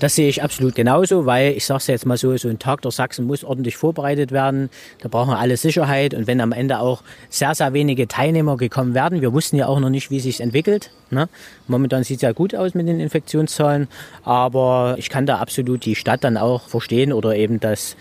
Das 0.00 0.14
sehe 0.14 0.28
ich 0.28 0.42
absolut 0.42 0.74
genauso, 0.74 1.26
weil 1.26 1.52
ich 1.52 1.64
sage 1.64 1.78
es 1.78 1.86
jetzt 1.86 2.06
mal 2.06 2.16
so, 2.16 2.36
so 2.36 2.48
ein 2.48 2.58
Tag 2.58 2.82
der 2.82 2.90
Sachsen 2.90 3.26
muss 3.26 3.44
ordentlich 3.44 3.76
vorbereitet 3.76 4.32
werden. 4.32 4.70
Da 5.00 5.08
brauchen 5.08 5.30
wir 5.30 5.38
alle 5.38 5.56
Sicherheit 5.56 6.14
und 6.14 6.26
wenn 6.26 6.40
am 6.40 6.52
Ende 6.52 6.80
auch 6.80 7.02
sehr, 7.30 7.54
sehr 7.54 7.72
wenige 7.72 8.08
Teilnehmer 8.08 8.56
gekommen 8.56 8.94
werden, 8.94 9.20
wir 9.20 9.32
wussten 9.32 9.56
ja 9.56 9.66
auch 9.66 9.80
noch 9.80 9.90
nicht, 9.90 10.10
wie 10.10 10.20
sich 10.20 10.40
entwickelt. 10.40 10.90
Ne? 11.10 11.28
Momentan 11.68 12.04
sieht 12.04 12.16
es 12.16 12.22
ja 12.22 12.32
gut 12.32 12.54
aus 12.54 12.74
mit 12.74 12.88
den 12.88 13.00
Infektionszahlen, 13.00 13.88
aber 14.24 14.96
ich 14.98 15.08
kann 15.08 15.26
da 15.26 15.38
absolut 15.38 15.84
die 15.84 15.94
Stadt 15.94 16.24
dann 16.24 16.36
auch 16.36 16.68
verstehen 16.68 17.12
oder 17.12 17.36
eben 17.36 17.60
das, 17.60 17.96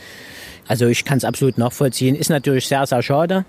also 0.68 0.88
ich 0.88 1.06
kann 1.06 1.18
es 1.18 1.26
absolut 1.26 1.58
nachvollziehen. 1.58 2.16
Ist 2.16 2.30
natürlich 2.30 2.68
sehr, 2.68 2.86
sehr 2.88 3.02
schade. 3.02 3.46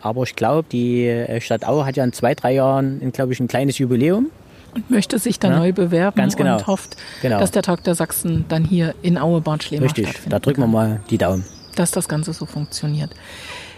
Aber 0.00 0.24
ich 0.24 0.34
glaube, 0.34 0.66
die 0.70 1.26
Stadt 1.38 1.64
Aue 1.64 1.86
hat 1.86 1.96
ja 1.96 2.02
in 2.02 2.12
zwei, 2.12 2.34
drei 2.34 2.54
Jahren, 2.54 3.12
glaube 3.12 3.32
ich, 3.32 3.38
ein 3.38 3.46
kleines 3.46 3.78
Jubiläum. 3.78 4.30
Und 4.74 4.90
möchte 4.90 5.18
sich 5.18 5.38
dann 5.38 5.52
ja, 5.52 5.58
neu 5.58 5.72
bewerben 5.72 6.16
ganz 6.16 6.36
genau. 6.36 6.58
und 6.58 6.66
hofft, 6.66 6.96
genau. 7.20 7.38
dass 7.38 7.50
der 7.50 7.62
Tag 7.62 7.84
der 7.84 7.94
Sachsen 7.94 8.46
dann 8.48 8.64
hier 8.64 8.94
in 9.02 9.18
Aue 9.18 9.40
Bad 9.40 9.62
Schlema 9.62 9.84
Richtig, 9.84 10.20
da 10.28 10.38
drücken 10.38 10.62
wir 10.62 10.66
mal 10.66 11.00
die 11.10 11.18
Daumen. 11.18 11.44
Dass 11.76 11.90
das 11.90 12.08
Ganze 12.08 12.32
so 12.32 12.46
funktioniert. 12.46 13.10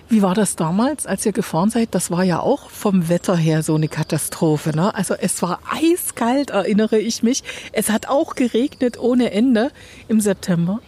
Wie 0.09 0.23
war 0.23 0.35
das 0.35 0.55
damals, 0.55 1.07
als 1.07 1.25
ihr 1.25 1.33
gefahren 1.33 1.71
seid? 1.71 1.89
Das 1.93 2.11
war 2.11 2.23
ja 2.23 2.39
auch 2.39 2.69
vom 2.69 3.09
Wetter 3.09 3.37
her 3.37 3.63
so 3.63 3.75
eine 3.75 3.89
Katastrophe. 3.89 4.77
Ne? 4.77 4.95
Also 4.95 5.15
es 5.15 5.41
war 5.43 5.61
eiskalt, 5.71 6.51
erinnere 6.51 6.99
ich 6.99 7.23
mich. 7.23 7.43
Es 7.73 7.91
hat 7.91 8.09
auch 8.09 8.35
geregnet 8.35 8.99
ohne 8.99 9.33
Ende 9.33 9.71
im 10.09 10.21
September. 10.21 10.81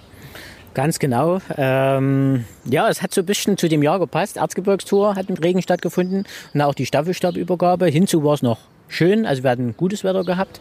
Ganz 0.75 0.98
genau. 0.98 1.38
Ähm, 1.56 2.44
ja, 2.66 2.90
es 2.90 3.00
hat 3.00 3.14
so 3.14 3.22
ein 3.22 3.26
bisschen 3.26 3.56
zu 3.56 3.66
dem 3.66 3.82
Jahr 3.82 3.98
gepasst. 3.98 4.36
Erzgebirgstour 4.36 5.14
hat 5.14 5.30
im 5.30 5.36
Regen 5.36 5.62
stattgefunden 5.62 6.25
und 6.52 6.60
auch 6.60 6.75
die 6.75 6.84
Staffelstabübergabe. 6.84 7.86
Hinzu 7.86 8.22
war 8.22 8.34
es 8.34 8.42
noch 8.42 8.58
schön. 8.88 9.26
Also 9.26 9.43
wir 9.43 9.50
hatten 9.50 9.76
gutes 9.76 10.05
Wetter 10.05 10.25
gehabt. 10.25 10.61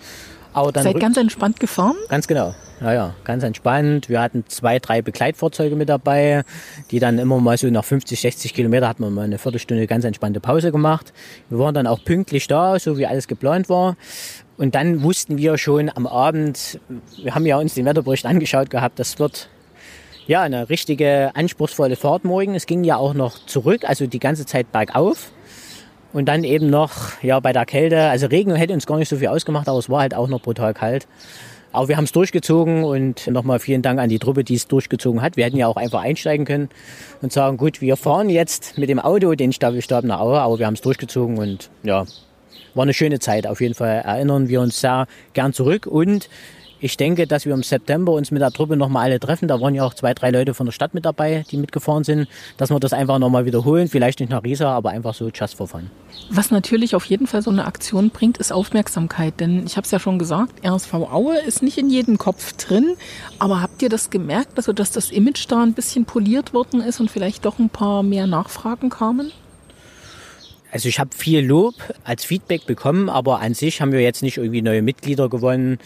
Aber 0.54 0.72
dann 0.72 0.84
Seid 0.84 1.02
ganz 1.02 1.18
entspannt 1.18 1.60
gefahren? 1.60 1.98
Ganz 2.08 2.28
genau. 2.28 2.56
Ja, 2.80 2.94
ja, 2.94 3.16
ganz 3.26 3.44
entspannt. 3.44 4.08
Wir 4.08 4.22
hatten 4.22 4.46
zwei, 4.48 4.80
drei 4.80 5.02
Begleitfahrzeuge 5.02 5.76
mit 5.76 5.90
dabei, 5.90 6.44
die 6.92 7.00
dann 7.00 7.20
immer 7.20 7.40
mal 7.40 7.58
so 7.58 7.68
nach 7.68 7.84
50, 7.84 8.22
60 8.22 8.54
Kilometer 8.54 8.88
hat 8.88 9.02
man 9.02 9.14
mal 9.14 9.24
eine 9.24 9.38
Viertelstunde 9.38 9.86
ganz 9.86 10.06
entspannte 10.06 10.40
Pause 10.40 10.72
gemacht. 10.72 11.12
Wir 11.50 11.60
waren 11.60 11.74
dann 11.74 11.88
auch 11.88 12.04
pünktlich 12.06 12.48
da, 12.48 12.80
so 12.80 12.98
wie 12.98 13.06
alles 13.06 13.28
geplant 13.28 13.68
war. 13.68 13.98
Und 14.56 14.76
dann 14.76 15.04
wussten 15.04 15.38
wir 15.38 15.58
schon 15.58 15.92
am 15.94 16.08
Abend, 16.08 16.80
wir 17.22 17.36
haben 17.36 17.46
ja 17.46 17.58
uns 17.58 17.74
den 17.74 17.86
Wetterbericht 17.86 18.26
angeschaut 18.26 18.70
gehabt, 18.70 18.98
das 18.98 19.20
wird 19.20 19.50
ja 20.28 20.42
eine 20.42 20.70
richtige 20.70 21.32
anspruchsvolle 21.36 21.98
Fahrt 21.98 22.24
morgen. 22.24 22.56
Es 22.56 22.66
ging 22.66 22.86
ja 22.86 22.96
auch 22.96 23.14
noch 23.14 23.46
zurück, 23.46 23.82
also 23.86 24.08
die 24.08 24.20
ganze 24.20 24.46
Zeit 24.46 24.72
bergauf. 24.72 25.32
Und 26.16 26.28
dann 26.28 26.46
eben 26.46 26.70
noch, 26.70 27.22
ja, 27.22 27.42
bei 27.42 27.52
der 27.52 27.66
Kälte, 27.66 28.04
also 28.04 28.28
Regen 28.28 28.56
hätte 28.56 28.72
uns 28.72 28.86
gar 28.86 28.98
nicht 28.98 29.10
so 29.10 29.18
viel 29.18 29.28
ausgemacht, 29.28 29.68
aber 29.68 29.80
es 29.80 29.90
war 29.90 30.00
halt 30.00 30.16
auch 30.16 30.30
noch 30.30 30.40
brutal 30.40 30.74
kalt. 30.74 31.08
Aber 31.74 31.90
wir 31.90 31.98
haben 31.98 32.06
es 32.06 32.14
durchgezogen 32.14 32.86
und 32.86 33.28
nochmal 33.28 33.60
vielen 33.60 33.82
Dank 33.82 34.00
an 34.00 34.08
die 34.08 34.18
Truppe, 34.18 34.46
die 34.46 34.56
es 34.56 34.66
durchgezogen 34.70 35.22
hat. 35.22 35.36
Wir 35.36 35.44
hätten 35.44 35.58
ja 35.58 35.68
auch 35.68 35.76
einfach 35.76 36.02
einsteigen 36.02 36.46
können 36.46 36.70
und 37.22 37.34
sagen, 37.34 37.58
gut, 37.58 37.82
wir 37.82 37.98
fahren 37.98 38.30
jetzt 38.30 38.78
mit 38.78 38.88
dem 38.88 39.00
Auto 39.00 39.36
den 39.36 39.52
Staffelstab 39.52 40.06
nach 40.06 40.22
Aue, 40.22 40.40
aber 40.40 40.58
wir 40.58 40.68
haben 40.68 40.76
es 40.76 40.82
durchgezogen 40.82 41.38
und 41.38 41.70
ja, 41.84 42.06
war 42.76 42.84
eine 42.84 42.94
schöne 42.94 43.20
Zeit. 43.20 43.46
Auf 43.46 43.60
jeden 43.60 43.74
Fall 43.74 44.02
erinnern 44.06 44.48
wir 44.48 44.62
uns 44.62 44.80
sehr 44.80 45.08
gern 45.34 45.52
zurück 45.52 45.86
und 45.86 46.30
ich 46.86 46.98
denke, 46.98 47.26
dass 47.26 47.48
wir 47.48 47.54
im 47.56 47.64
September 47.64 48.12
uns 48.12 48.30
mit 48.30 48.44
der 48.44 48.52
Truppe 48.52 48.78
nochmal 48.78 49.06
alle 49.06 49.20
treffen. 49.20 49.48
Da 49.48 49.60
waren 49.60 49.74
ja 49.74 49.84
auch 49.84 49.96
zwei, 49.96 50.14
drei 50.14 50.30
Leute 50.30 50.54
von 50.54 50.68
der 50.68 50.72
Stadt 50.72 50.94
mit 50.94 51.04
dabei, 51.04 51.44
die 51.50 51.58
mitgefahren 51.58 52.04
sind. 52.04 52.28
Dass 52.58 52.70
wir 52.70 52.80
das 52.80 52.94
einfach 52.94 53.18
nochmal 53.18 53.48
wiederholen. 53.48 53.88
Vielleicht 53.88 54.20
nicht 54.20 54.30
nach 54.30 54.44
Riesa, 54.44 54.72
aber 54.72 54.92
einfach 54.92 55.16
so 55.16 55.30
just 55.34 55.56
for 55.56 55.68
fun. 55.68 55.90
Was 56.30 56.52
natürlich 56.52 56.96
auf 56.96 57.06
jeden 57.06 57.26
Fall 57.26 57.42
so 57.42 57.50
eine 57.50 57.66
Aktion 57.66 58.12
bringt, 58.12 58.38
ist 58.38 58.52
Aufmerksamkeit. 58.52 59.40
Denn 59.40 59.66
ich 59.66 59.78
habe 59.78 59.86
es 59.86 59.92
ja 59.92 59.98
schon 59.98 60.20
gesagt, 60.20 60.64
RSV 60.64 60.94
Aue 60.94 61.40
ist 61.40 61.64
nicht 61.64 61.80
in 61.80 61.90
jedem 61.90 62.20
Kopf 62.20 62.54
drin. 62.54 62.96
Aber 63.40 63.64
habt 63.64 63.82
ihr 63.82 63.90
das 63.90 64.12
gemerkt, 64.12 64.52
also 64.58 64.72
dass 64.72 64.92
das 64.92 65.10
Image 65.10 65.46
da 65.50 65.64
ein 65.64 65.74
bisschen 65.74 66.06
poliert 66.06 66.54
worden 66.54 66.82
ist 66.82 67.00
und 67.00 67.10
vielleicht 67.10 67.46
doch 67.46 67.58
ein 67.58 67.70
paar 67.70 68.04
mehr 68.04 68.28
Nachfragen 68.28 68.92
kamen? 68.92 69.32
Also 70.76 70.90
ich 70.90 71.00
habe 71.00 71.12
viel 71.16 71.40
Lob 71.40 71.76
als 72.04 72.26
Feedback 72.26 72.66
bekommen, 72.66 73.10
aber 73.10 73.40
an 73.40 73.54
sich 73.54 73.80
haben 73.80 73.94
wir 73.94 74.02
jetzt 74.02 74.22
nicht 74.22 74.36
irgendwie 74.36 74.62
neue 74.62 74.82
Mitglieder 74.82 75.30
gewonnen 75.30 75.78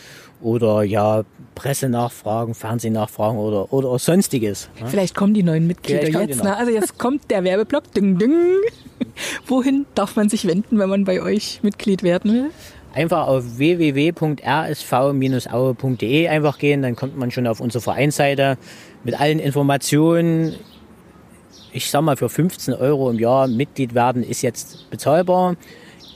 oder 0.42 0.82
ja 0.82 1.26
Pressenachfragen, 1.54 2.56
Fernsehnachfragen 2.56 3.38
oder 3.38 3.72
oder 3.72 4.00
sonstiges. 4.00 4.68
Ne? 4.82 4.88
Vielleicht 4.88 5.14
kommen 5.14 5.36
die 5.36 5.44
neuen 5.44 5.68
Mitglieder 5.68 6.22
jetzt. 6.22 6.44
Ne? 6.44 6.58
Also 6.58 6.72
jetzt 6.72 6.98
kommt 6.98 7.30
der 7.30 7.44
Werbeblock. 7.44 7.94
Ding, 7.94 8.18
ding. 8.18 8.34
Wohin 9.46 9.86
darf 9.94 10.16
man 10.16 10.28
sich 10.28 10.48
wenden, 10.48 10.80
wenn 10.80 10.90
man 10.90 11.04
bei 11.04 11.22
euch 11.22 11.60
Mitglied 11.62 12.02
werden 12.02 12.34
will? 12.34 12.50
Einfach 12.92 13.28
auf 13.28 13.60
www.rsv-aue.de 13.60 16.28
einfach 16.30 16.58
gehen, 16.58 16.82
dann 16.82 16.96
kommt 16.96 17.16
man 17.16 17.30
schon 17.30 17.46
auf 17.46 17.60
unsere 17.60 17.84
Vereinsseite 17.84 18.58
mit 19.04 19.22
allen 19.22 19.38
Informationen 19.38 20.56
ich 21.72 21.90
sag 21.90 22.02
mal, 22.02 22.18
für 22.18 22.30
15 22.30 22.74
Euro 22.74 23.10
im 23.10 23.20
Jahr 23.20 23.48
Mitglied 23.48 23.94
werden 23.96 24.24
ist 24.24 24.42
jetzt 24.42 24.90
bezahlbar. 24.90 25.56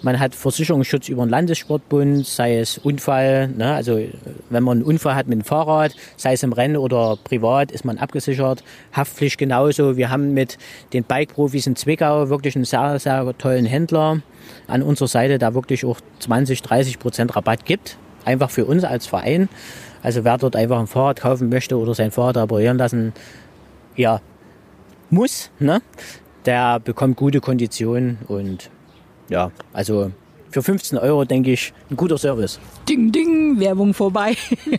Man 0.02 0.20
hat 0.20 0.36
Versicherungsschutz 0.36 1.08
über 1.08 1.26
den 1.26 1.30
Landessportbund, 1.30 2.28
sei 2.28 2.60
es 2.60 2.78
Unfall, 2.78 3.48
ne, 3.48 3.74
also 3.74 4.02
wenn 4.50 4.64
man 4.64 4.80
einen 4.80 4.86
Unfall 4.86 5.16
hat 5.16 5.28
mit 5.28 5.40
dem 5.40 5.46
Fahrrad, 5.46 5.96
sei 6.18 6.34
es 6.34 6.44
im 6.44 6.52
Rennen 6.52 6.76
oder 6.76 7.18
privat, 7.24 7.72
ist 7.72 7.86
man 7.86 7.98
abgesichert. 7.98 8.66
Haftpflicht 8.92 9.38
genauso. 9.38 9.96
Wir 9.96 10.10
haben 10.10 10.34
mit 10.34 10.58
den 10.92 11.06
Bike-Profis 11.06 11.68
in 11.68 11.78
Zwickau 11.78 12.28
wirklich 12.28 12.58
einen 12.58 12.66
sehr, 12.66 13.00
sehr 13.00 13.34
tollen 13.38 13.66
Händler 13.66 14.22
an 14.68 14.84
unserer 14.84 15.08
Seite, 15.08 15.38
der 15.38 15.54
wirklich 15.54 15.86
auch 15.86 16.02
20, 16.20 16.62
30 16.62 17.00
Prozent 17.00 17.34
Rabatt 17.38 17.64
gibt. 17.64 17.98
Einfach 18.26 18.50
für 18.50 18.66
uns 18.66 18.84
als 18.84 19.08
Verein. 19.08 19.48
Also 20.02 20.26
wer 20.26 20.38
dort 20.38 20.58
einfach 20.58 20.80
ein 20.80 20.88
Fahrrad 20.88 21.22
kaufen 21.22 21.48
möchte 21.48 21.78
oder 21.78 21.96
sein 21.96 22.12
Fahrrad 22.12 22.36
reparieren 22.36 22.78
lassen, 22.78 23.14
ja, 23.96 24.20
muss, 25.10 25.52
ne? 25.60 25.82
der 26.46 26.80
bekommt 26.80 27.18
gute 27.18 27.40
Konditionen 27.40 28.18
und 28.28 28.70
ja, 29.30 29.52
also 29.72 30.12
für 30.52 30.62
15 30.62 31.00
Euro 31.00 31.26
denke 31.26 31.52
ich 31.52 31.74
ein 31.90 31.98
guter 31.98 32.18
Service. 32.18 32.60
Ding, 32.88 33.12
ding, 33.12 33.60
Werbung 33.60 33.94
vorbei. 33.94 34.36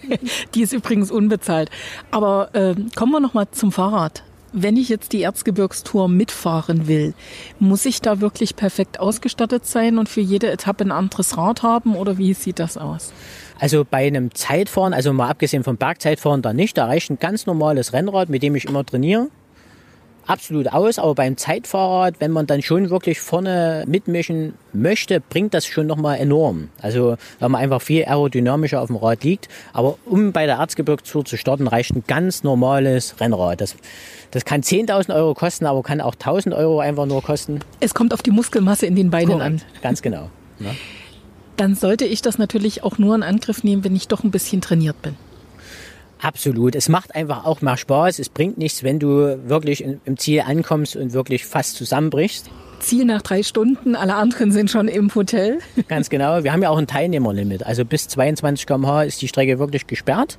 die 0.55 0.63
ist 0.63 0.73
übrigens 0.73 1.11
unbezahlt. 1.11 1.69
Aber 2.13 2.55
äh, 2.55 2.75
kommen 2.95 3.13
wir 3.13 3.21
nochmal 3.21 3.49
zum 3.51 3.73
Fahrrad. 3.73 4.23
Wenn 4.53 4.77
ich 4.77 4.89
jetzt 4.89 5.13
die 5.13 5.23
Erzgebirgstour 5.23 6.09
mitfahren 6.09 6.87
will, 6.87 7.15
muss 7.59 7.87
ich 7.87 8.01
da 8.01 8.21
wirklich 8.21 8.55
perfekt 8.55 9.01
ausgestattet 9.01 9.67
sein 9.67 9.99
und 9.99 10.09
für 10.09 10.21
jede 10.21 10.49
Etappe 10.49 10.85
ein 10.85 10.93
anderes 10.93 11.37
Rad 11.37 11.65
haben 11.65 11.97
oder 11.97 12.19
wie 12.19 12.35
sieht 12.35 12.61
das 12.61 12.77
aus? 12.77 13.13
Also 13.59 13.85
bei 13.89 14.07
einem 14.07 14.33
Zeitfahren, 14.33 14.95
also 14.95 15.13
mal 15.13 15.29
abgesehen 15.29 15.65
vom 15.65 15.77
Bergzeitfahren 15.77 16.41
da 16.41 16.53
nicht, 16.53 16.79
da 16.79 16.87
reicht 16.87 17.11
ein 17.11 17.19
ganz 17.19 17.47
normales 17.47 17.93
Rennrad, 17.93 18.29
mit 18.29 18.45
dem 18.45 18.55
ich 18.55 18.67
immer 18.67 18.87
trainiere 18.87 19.29
absolut 20.27 20.73
aus, 20.73 20.99
aber 20.99 21.15
beim 21.15 21.37
Zeitfahrrad, 21.37 22.17
wenn 22.21 22.31
man 22.31 22.47
dann 22.47 22.63
schon 22.63 22.91
wirklich 22.91 23.21
vorne 23.21 23.85
mitmischen 23.87 24.55
möchte, 24.73 25.21
bringt 25.21 25.55
das 25.55 25.67
schon 25.67 25.87
nochmal 25.87 26.19
enorm. 26.19 26.69
Also 26.81 27.17
weil 27.39 27.49
man 27.49 27.61
einfach 27.61 27.83
viel 27.83 28.05
aerodynamischer 28.05 28.81
auf 28.81 28.89
dem 28.89 28.97
Rad 28.97 29.25
liegt. 29.25 29.49
Aber 29.73 29.99
um 30.05 30.33
bei 30.33 30.47
der 30.47 30.57
Erzgebirgstour 30.57 31.25
zu 31.25 31.37
starten, 31.37 31.67
reicht 31.67 31.95
ein 31.95 32.05
ganz 32.07 32.43
normales 32.43 33.21
Rennrad. 33.21 33.61
Das, 33.61 33.77
das 34.31 34.45
kann 34.45 34.63
10.000 34.63 35.15
Euro 35.15 35.35
kosten, 35.35 35.67
aber 35.67 35.83
kann 35.83 36.01
auch 36.01 36.15
1.000 36.15 36.57
Euro 36.57 36.81
einfach 36.81 37.07
nur 37.07 37.23
kosten. 37.23 37.61
Es 37.81 37.95
kommt 37.95 38.13
auf 38.15 38.23
die 38.23 38.31
Muskelmasse 38.31 38.87
in 38.87 38.97
den 38.97 39.11
Beinen 39.11 39.39
Korrekt. 39.39 39.45
an. 39.45 39.63
Ganz 39.83 40.03
genau. 40.03 40.31
Ja. 40.59 40.71
Dann 41.57 41.75
sollte 41.75 42.05
ich 42.05 42.23
das 42.23 42.39
natürlich 42.39 42.83
auch 42.83 42.99
nur 42.99 43.15
in 43.15 43.23
Angriff 43.23 43.63
nehmen, 43.63 43.85
wenn 43.85 43.95
ich 43.95 44.09
doch 44.09 44.25
ein 44.25 44.31
bisschen 44.31 44.61
trainiert 44.61 45.01
bin. 45.03 45.17
Absolut. 46.25 46.75
Es 46.75 46.89
macht 46.89 47.15
einfach 47.15 47.45
auch 47.45 47.61
mehr 47.61 47.77
Spaß. 47.77 48.19
Es 48.19 48.31
bringt 48.31 48.57
nichts, 48.57 48.83
wenn 48.83 48.99
du 48.99 49.39
wirklich 49.47 49.85
im 49.85 50.17
Ziel 50.17 50.41
ankommst 50.41 50.97
und 50.97 51.13
wirklich 51.13 51.45
fast 51.45 51.77
zusammenbrichst. 51.77 52.49
Ziel 52.81 53.05
nach 53.05 53.21
drei 53.21 53.43
Stunden, 53.43 53.95
alle 53.95 54.15
anderen 54.15 54.51
sind 54.51 54.71
schon 54.71 54.89
im 54.89 55.15
Hotel. 55.15 55.59
Ganz 55.89 56.09
genau. 56.09 56.43
Wir 56.43 56.55
haben 56.55 56.63
ja 56.63 56.71
auch 56.71 56.79
ein 56.79 56.87
Teilnehmerlimit. 56.87 57.67
Also 57.67 57.85
bis 57.85 58.09
22 58.09 58.67
km/h 58.67 59.03
ist 59.03 59.21
die 59.21 59.29
Strecke 59.29 59.59
wirklich 59.59 59.87
gesperrt. 59.87 60.39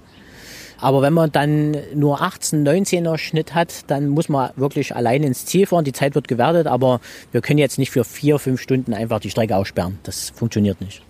Aber 0.82 1.04
wenn 1.04 1.14
man 1.14 1.32
dann 1.32 1.78
nur 1.94 2.20
18, 2.20 2.68
19er 2.68 3.20
Schnitt 3.20 3.54
hat, 3.54 3.84
dann 3.86 4.10
muss 4.10 4.28
man 4.28 4.50
wirklich 4.56 4.96
allein 4.96 5.22
ins 5.22 5.46
Ziel 5.46 5.68
fahren. 5.68 5.86
Die 5.86 5.94
Zeit 5.94 6.16
wird 6.16 6.28
gewertet, 6.28 6.66
aber 6.66 7.00
wir 7.32 7.42
können 7.42 7.60
jetzt 7.60 7.78
nicht 7.78 7.92
für 7.92 8.04
vier, 8.04 8.40
fünf 8.40 8.60
Stunden 8.60 8.96
einfach 8.96 9.20
die 9.20 9.30
Strecke 9.30 9.56
aussperren. 9.56 10.00
Das 10.02 10.32
funktioniert 10.32 10.82
nicht. 10.82 11.04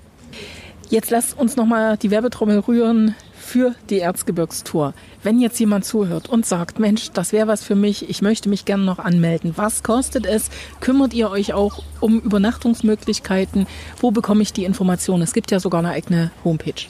Jetzt 0.89 1.11
lasst 1.11 1.39
uns 1.39 1.55
nochmal 1.55 1.95
die 1.95 2.11
Werbetrommel 2.11 2.59
rühren 2.59 3.15
für 3.45 3.75
die 3.89 3.99
Erzgebirgstour. 3.99 4.93
Wenn 5.21 5.39
jetzt 5.39 5.59
jemand 5.59 5.85
zuhört 5.85 6.27
und 6.27 6.45
sagt, 6.45 6.79
Mensch, 6.79 7.11
das 7.11 7.31
wäre 7.31 7.47
was 7.47 7.63
für 7.63 7.75
mich, 7.75 8.09
ich 8.09 8.21
möchte 8.21 8.49
mich 8.49 8.65
gerne 8.65 8.83
noch 8.83 8.97
anmelden. 8.97 9.53
Was 9.55 9.83
kostet 9.83 10.25
es? 10.25 10.49
Kümmert 10.79 11.13
ihr 11.13 11.29
euch 11.29 11.53
auch 11.53 11.83
um 11.99 12.19
Übernachtungsmöglichkeiten? 12.19 13.67
Wo 14.01 14.09
bekomme 14.09 14.41
ich 14.41 14.51
die 14.51 14.65
Informationen? 14.65 15.21
Es 15.21 15.33
gibt 15.33 15.51
ja 15.51 15.59
sogar 15.59 15.79
eine 15.79 15.91
eigene 15.91 16.31
Homepage. 16.43 16.87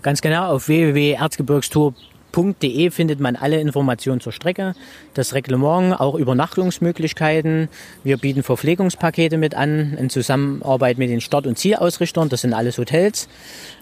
Ganz 0.00 0.22
genau, 0.22 0.52
auf 0.52 0.68
www.erzgebirgstour 0.68 1.94
www.erzgebirgstour.de 2.34 2.90
findet 2.90 3.20
man 3.20 3.36
alle 3.36 3.60
Informationen 3.60 4.20
zur 4.20 4.32
Strecke, 4.32 4.74
das 5.14 5.34
Reglement, 5.34 5.98
auch 6.00 6.14
Übernachtungsmöglichkeiten. 6.14 7.68
Wir 8.02 8.16
bieten 8.18 8.42
Verpflegungspakete 8.42 9.38
mit 9.38 9.54
an 9.54 9.96
in 9.98 10.10
Zusammenarbeit 10.10 10.98
mit 10.98 11.10
den 11.10 11.20
Start- 11.20 11.46
und 11.46 11.58
Zielausrichtern. 11.58 12.28
Das 12.28 12.42
sind 12.42 12.52
alles 12.52 12.78
Hotels. 12.78 13.28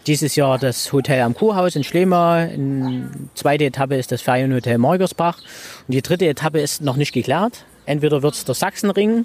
Dieses 0.06 0.36
Jahr 0.36 0.58
das 0.58 0.92
Hotel 0.92 1.22
am 1.22 1.34
Kuhhaus 1.34 1.76
in 1.76 1.84
Schlema. 1.84 2.46
Die 2.46 3.04
zweite 3.34 3.64
Etappe 3.64 3.96
ist 3.96 4.12
das 4.12 4.22
Ferienhotel 4.22 4.78
Morgersbach. 4.78 5.38
Und 5.38 5.94
die 5.94 6.02
dritte 6.02 6.26
Etappe 6.26 6.60
ist 6.60 6.82
noch 6.82 6.96
nicht 6.96 7.12
geklärt. 7.12 7.64
Entweder 7.86 8.22
wird 8.22 8.34
es 8.34 8.44
der 8.44 8.54
Sachsenring. 8.54 9.24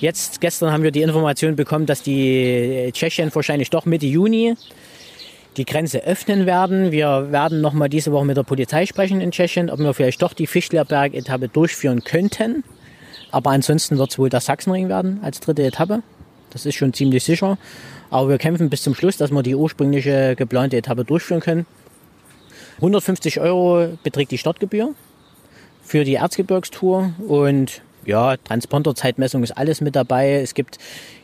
Jetzt, 0.00 0.40
gestern 0.40 0.72
haben 0.72 0.82
wir 0.82 0.90
die 0.90 1.02
Information 1.02 1.54
bekommen, 1.54 1.86
dass 1.86 2.02
die 2.02 2.90
Tschechien 2.92 3.32
wahrscheinlich 3.32 3.70
doch 3.70 3.86
Mitte 3.86 4.06
Juni 4.06 4.56
die 5.56 5.64
Grenze 5.64 6.04
öffnen 6.04 6.46
werden. 6.46 6.92
Wir 6.92 7.30
werden 7.30 7.60
noch 7.60 7.72
mal 7.72 7.88
diese 7.88 8.12
Woche 8.12 8.24
mit 8.24 8.36
der 8.36 8.42
Polizei 8.42 8.86
sprechen 8.86 9.20
in 9.20 9.30
Tschechien, 9.30 9.70
ob 9.70 9.78
wir 9.78 9.94
vielleicht 9.94 10.22
doch 10.22 10.32
die 10.32 10.46
Fischlerberg-Etappe 10.46 11.48
durchführen 11.48 12.04
könnten. 12.04 12.64
Aber 13.30 13.50
ansonsten 13.50 13.98
wird 13.98 14.10
es 14.10 14.18
wohl 14.18 14.28
der 14.28 14.40
Sachsenring 14.40 14.88
werden 14.88 15.20
als 15.22 15.40
dritte 15.40 15.64
Etappe. 15.64 16.02
Das 16.50 16.66
ist 16.66 16.76
schon 16.76 16.92
ziemlich 16.92 17.24
sicher. 17.24 17.58
Aber 18.10 18.28
wir 18.28 18.38
kämpfen 18.38 18.70
bis 18.70 18.82
zum 18.82 18.94
Schluss, 18.94 19.16
dass 19.16 19.30
wir 19.30 19.42
die 19.42 19.54
ursprüngliche 19.54 20.36
geplante 20.36 20.76
Etappe 20.76 21.04
durchführen 21.04 21.40
können. 21.40 21.66
150 22.76 23.40
Euro 23.40 23.96
beträgt 24.02 24.30
die 24.30 24.38
Startgebühr 24.38 24.94
für 25.82 26.04
die 26.04 26.14
Erzgebirgstour 26.14 27.12
und 27.26 27.82
ja, 28.06 28.36
Transponderzeitmessung 28.36 29.42
ist 29.42 29.52
alles 29.52 29.80
mit 29.80 29.96
dabei. 29.96 30.34
Es 30.34 30.54
gibt, 30.54 30.78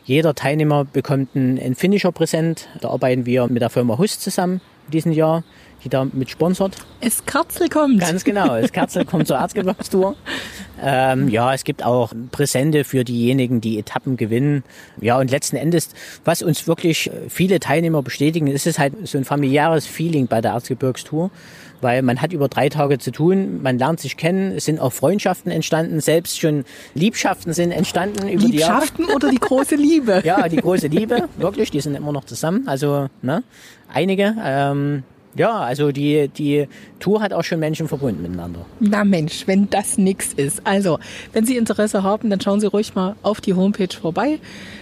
jeder 0.05 0.35
Teilnehmer 0.35 0.85
bekommt 0.85 1.35
einen 1.35 1.75
Finisher 1.75 2.11
präsent. 2.11 2.67
Da 2.81 2.89
arbeiten 2.89 3.25
wir 3.25 3.47
mit 3.47 3.61
der 3.61 3.69
Firma 3.69 3.97
Hus 3.97 4.19
zusammen 4.19 4.61
in 4.87 4.91
diesem 4.91 5.11
Jahr, 5.11 5.43
die 5.83 5.89
da 5.89 6.05
mit 6.05 6.29
sponsert. 6.29 6.77
Es 6.99 7.25
Kerzel 7.25 7.69
kommt. 7.69 7.99
Ganz 7.99 8.23
genau, 8.23 8.55
es 8.55 8.71
Kerzel 8.71 9.05
kommt 9.05 9.27
zur 9.27 9.37
Erzgebirgstour. 9.37 10.15
Ähm, 10.83 11.27
ja, 11.29 11.53
es 11.53 11.63
gibt 11.63 11.83
auch 11.83 12.11
Präsente 12.31 12.83
für 12.83 13.03
diejenigen, 13.03 13.61
die 13.61 13.77
Etappen 13.77 14.17
gewinnen. 14.17 14.63
Ja, 14.99 15.19
und 15.19 15.29
letzten 15.29 15.55
Endes, 15.55 15.89
was 16.25 16.41
uns 16.41 16.67
wirklich 16.67 17.11
viele 17.29 17.59
Teilnehmer 17.59 18.01
bestätigen, 18.01 18.47
ist 18.47 18.65
es 18.67 18.79
halt 18.79 18.93
so 19.07 19.17
ein 19.17 19.25
familiäres 19.25 19.85
Feeling 19.85 20.27
bei 20.27 20.41
der 20.41 20.51
Erzgebirgstour 20.51 21.31
weil 21.81 22.01
man 22.01 22.21
hat 22.21 22.31
über 22.31 22.47
drei 22.47 22.69
Tage 22.69 22.99
zu 22.99 23.11
tun, 23.11 23.61
man 23.61 23.77
lernt 23.77 23.99
sich 23.99 24.17
kennen, 24.17 24.53
es 24.55 24.65
sind 24.65 24.79
auch 24.79 24.93
Freundschaften 24.93 25.51
entstanden, 25.51 25.99
selbst 25.99 26.39
schon 26.39 26.63
Liebschaften 26.93 27.53
sind 27.53 27.71
entstanden 27.71 28.27
über 28.29 28.43
Liebschaften 28.43 29.05
die 29.05 29.09
Jahre. 29.09 29.15
oder 29.15 29.29
die 29.29 29.39
große 29.39 29.75
Liebe? 29.75 30.21
ja, 30.25 30.47
die 30.47 30.57
große 30.57 30.87
Liebe, 30.87 31.27
wirklich, 31.37 31.71
die 31.71 31.81
sind 31.81 31.95
immer 31.95 32.11
noch 32.11 32.25
zusammen, 32.25 32.67
also 32.67 33.09
ne, 33.21 33.43
einige. 33.91 34.35
Ähm, 34.43 35.03
ja, 35.35 35.59
also 35.59 35.91
die, 35.91 36.27
die 36.27 36.67
Tour 36.99 37.21
hat 37.21 37.33
auch 37.33 37.43
schon 37.43 37.59
Menschen 37.59 37.87
verbunden 37.87 38.21
miteinander. 38.21 38.65
Na 38.79 39.03
Mensch, 39.03 39.47
wenn 39.47 39.69
das 39.69 39.97
nix 39.97 40.33
ist. 40.33 40.65
Also, 40.65 40.99
wenn 41.31 41.45
Sie 41.45 41.57
Interesse 41.57 42.03
haben, 42.03 42.29
dann 42.29 42.41
schauen 42.41 42.59
Sie 42.59 42.67
ruhig 42.67 42.95
mal 42.95 43.15
auf 43.23 43.39
die 43.39 43.53
Homepage 43.53 43.95
vorbei, 43.99 44.39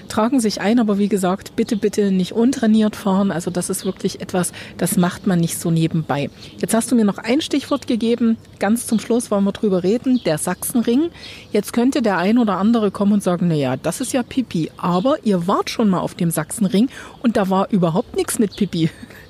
tragen 0.08 0.40
sich 0.40 0.60
ein, 0.60 0.80
aber 0.80 0.98
wie 0.98 1.08
gesagt, 1.08 1.56
bitte, 1.56 1.78
bitte 1.78 2.12
nicht 2.12 2.34
untrainiert 2.34 2.96
fahren. 2.96 3.32
Also 3.32 3.52
das 3.52 3.70
ist 3.70 3.86
wirklich 3.86 4.22
etwas, 4.22 4.52
das 4.78 4.98
macht 4.98 5.28
man 5.28 5.40
nicht 5.40 5.60
so 5.60 5.70
nebenbei. 5.70 6.30
Jetzt 6.58 6.74
hast 6.74 6.92
du 6.92 6.96
mir 6.96 7.06
noch 7.06 7.20
ein 7.20 7.42
Stichwort 7.42 7.86
gegeben. 7.88 8.38
Ganz 8.58 8.88
zum 8.88 9.00
Schluss 9.00 9.30
wollen 9.30 9.44
wir 9.44 9.52
drüber 9.52 9.84
reden, 9.84 10.20
der 10.26 10.38
Sachsenring. 10.38 11.10
Jetzt 11.52 11.74
könnte 11.74 12.02
der 12.02 12.18
ein 12.18 12.40
oder 12.40 12.58
andere 12.58 12.92
kommen 12.92 13.14
und 13.14 13.24
sagen, 13.24 13.48
na 13.50 13.56
ja, 13.56 13.78
das 13.78 14.02
ist 14.02 14.14
ja 14.14 14.24
Pipi. 14.24 14.72
Aber 14.78 15.18
ihr 15.24 15.48
wart 15.48 15.70
schon 15.70 15.90
mal 15.90 16.00
auf 16.00 16.16
dem 16.16 16.32
Sachsenring 16.32 16.90
und 17.22 17.38
da 17.38 17.50
war 17.50 17.70
überhaupt 17.70 18.16
nichts 18.16 18.40
mit 18.40 18.56
Pipi. 18.56 18.90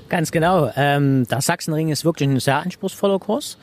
Ganz 0.09 0.31
genau. 0.31 0.71
Ähm, 0.75 1.27
der 1.27 1.41
Sachsenring 1.41 1.89
ist 1.89 2.03
wirklich 2.03 2.27
ein 2.27 2.39
sehr 2.39 2.57
anspruchsvoller 2.57 3.19
Kurs. 3.19 3.57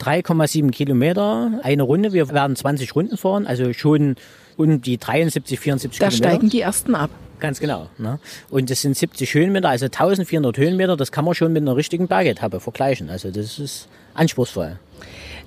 3,7 0.00 0.70
Kilometer, 0.70 1.60
eine 1.62 1.82
Runde. 1.82 2.12
Wir 2.12 2.30
werden 2.30 2.56
20 2.56 2.94
Runden 2.94 3.16
fahren, 3.18 3.46
also 3.46 3.72
schon 3.74 4.16
um 4.56 4.80
die 4.80 4.96
73, 4.98 5.60
74 5.60 5.98
da 5.98 6.08
Kilometer. 6.08 6.24
Da 6.24 6.30
steigen 6.30 6.48
die 6.48 6.60
ersten 6.60 6.94
ab. 6.94 7.10
Ganz 7.40 7.58
genau. 7.58 7.88
Ne? 7.98 8.18
Und 8.50 8.70
das 8.70 8.82
sind 8.82 8.96
70 8.96 9.34
Höhenmeter, 9.34 9.68
also 9.68 9.86
1400 9.86 10.56
Höhenmeter, 10.58 10.96
das 10.96 11.10
kann 11.10 11.24
man 11.24 11.34
schon 11.34 11.52
mit 11.52 11.62
einer 11.62 11.76
richtigen 11.76 12.06
Bergetappe 12.06 12.60
vergleichen. 12.60 13.10
Also 13.10 13.30
das 13.30 13.58
ist 13.58 13.88
anspruchsvoll. 14.14 14.78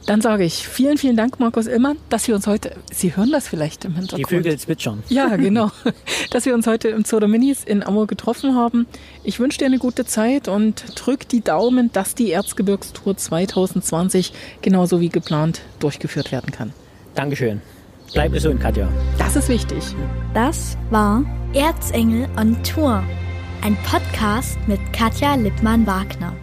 Dann 0.06 0.19
sage 0.19 0.43
ich 0.43 0.67
vielen, 0.67 0.97
vielen 0.97 1.15
Dank, 1.15 1.39
Markus 1.39 1.65
Illmann, 1.65 1.97
dass 2.10 2.27
wir 2.27 2.36
uns 2.36 2.45
heute, 2.45 2.75
Sie 2.91 3.15
hören 3.15 3.32
das 3.32 3.47
vielleicht 3.47 3.86
im 3.86 3.95
Hintergrund. 3.95 4.29
Die 4.29 4.36
Vögel 4.36 4.60
zwitschern. 4.60 5.01
Ja, 5.08 5.36
genau. 5.38 5.71
dass 6.32 6.45
wir 6.45 6.53
uns 6.53 6.67
heute 6.67 6.89
im 6.89 7.06
Zoo 7.06 7.25
Minis 7.25 7.63
in 7.63 7.84
Amur 7.84 8.06
getroffen 8.08 8.56
haben. 8.56 8.86
Ich 9.23 9.39
wünsche 9.39 9.60
dir 9.60 9.65
eine 9.65 9.79
gute 9.79 10.03
Zeit 10.06 10.49
und 10.49 10.84
drück 10.95 11.29
die 11.29 11.41
Daumen, 11.41 11.91
dass 11.93 12.15
die 12.15 12.32
Erzgebirgstour 12.32 13.15
2020 13.15 14.34
genauso 14.62 14.99
wie 14.99 15.10
geplant 15.10 15.62
durchgeführt 15.79 16.34
werden 16.34 16.51
kann. 16.51 16.73
Dankeschön. 17.15 17.62
Bleib 18.13 18.32
gesund, 18.32 18.60
Katja. 18.62 18.88
Das 19.17 19.36
ist 19.36 19.49
wichtig. 19.49 19.95
Das 20.34 20.78
war 20.91 21.23
Erzengel 21.54 22.28
on 22.39 22.62
Tour, 22.63 23.04
ein 23.63 23.76
Podcast 23.89 24.58
mit 24.67 24.80
Katja 24.93 25.36
Lippmann-Wagner. 25.36 26.34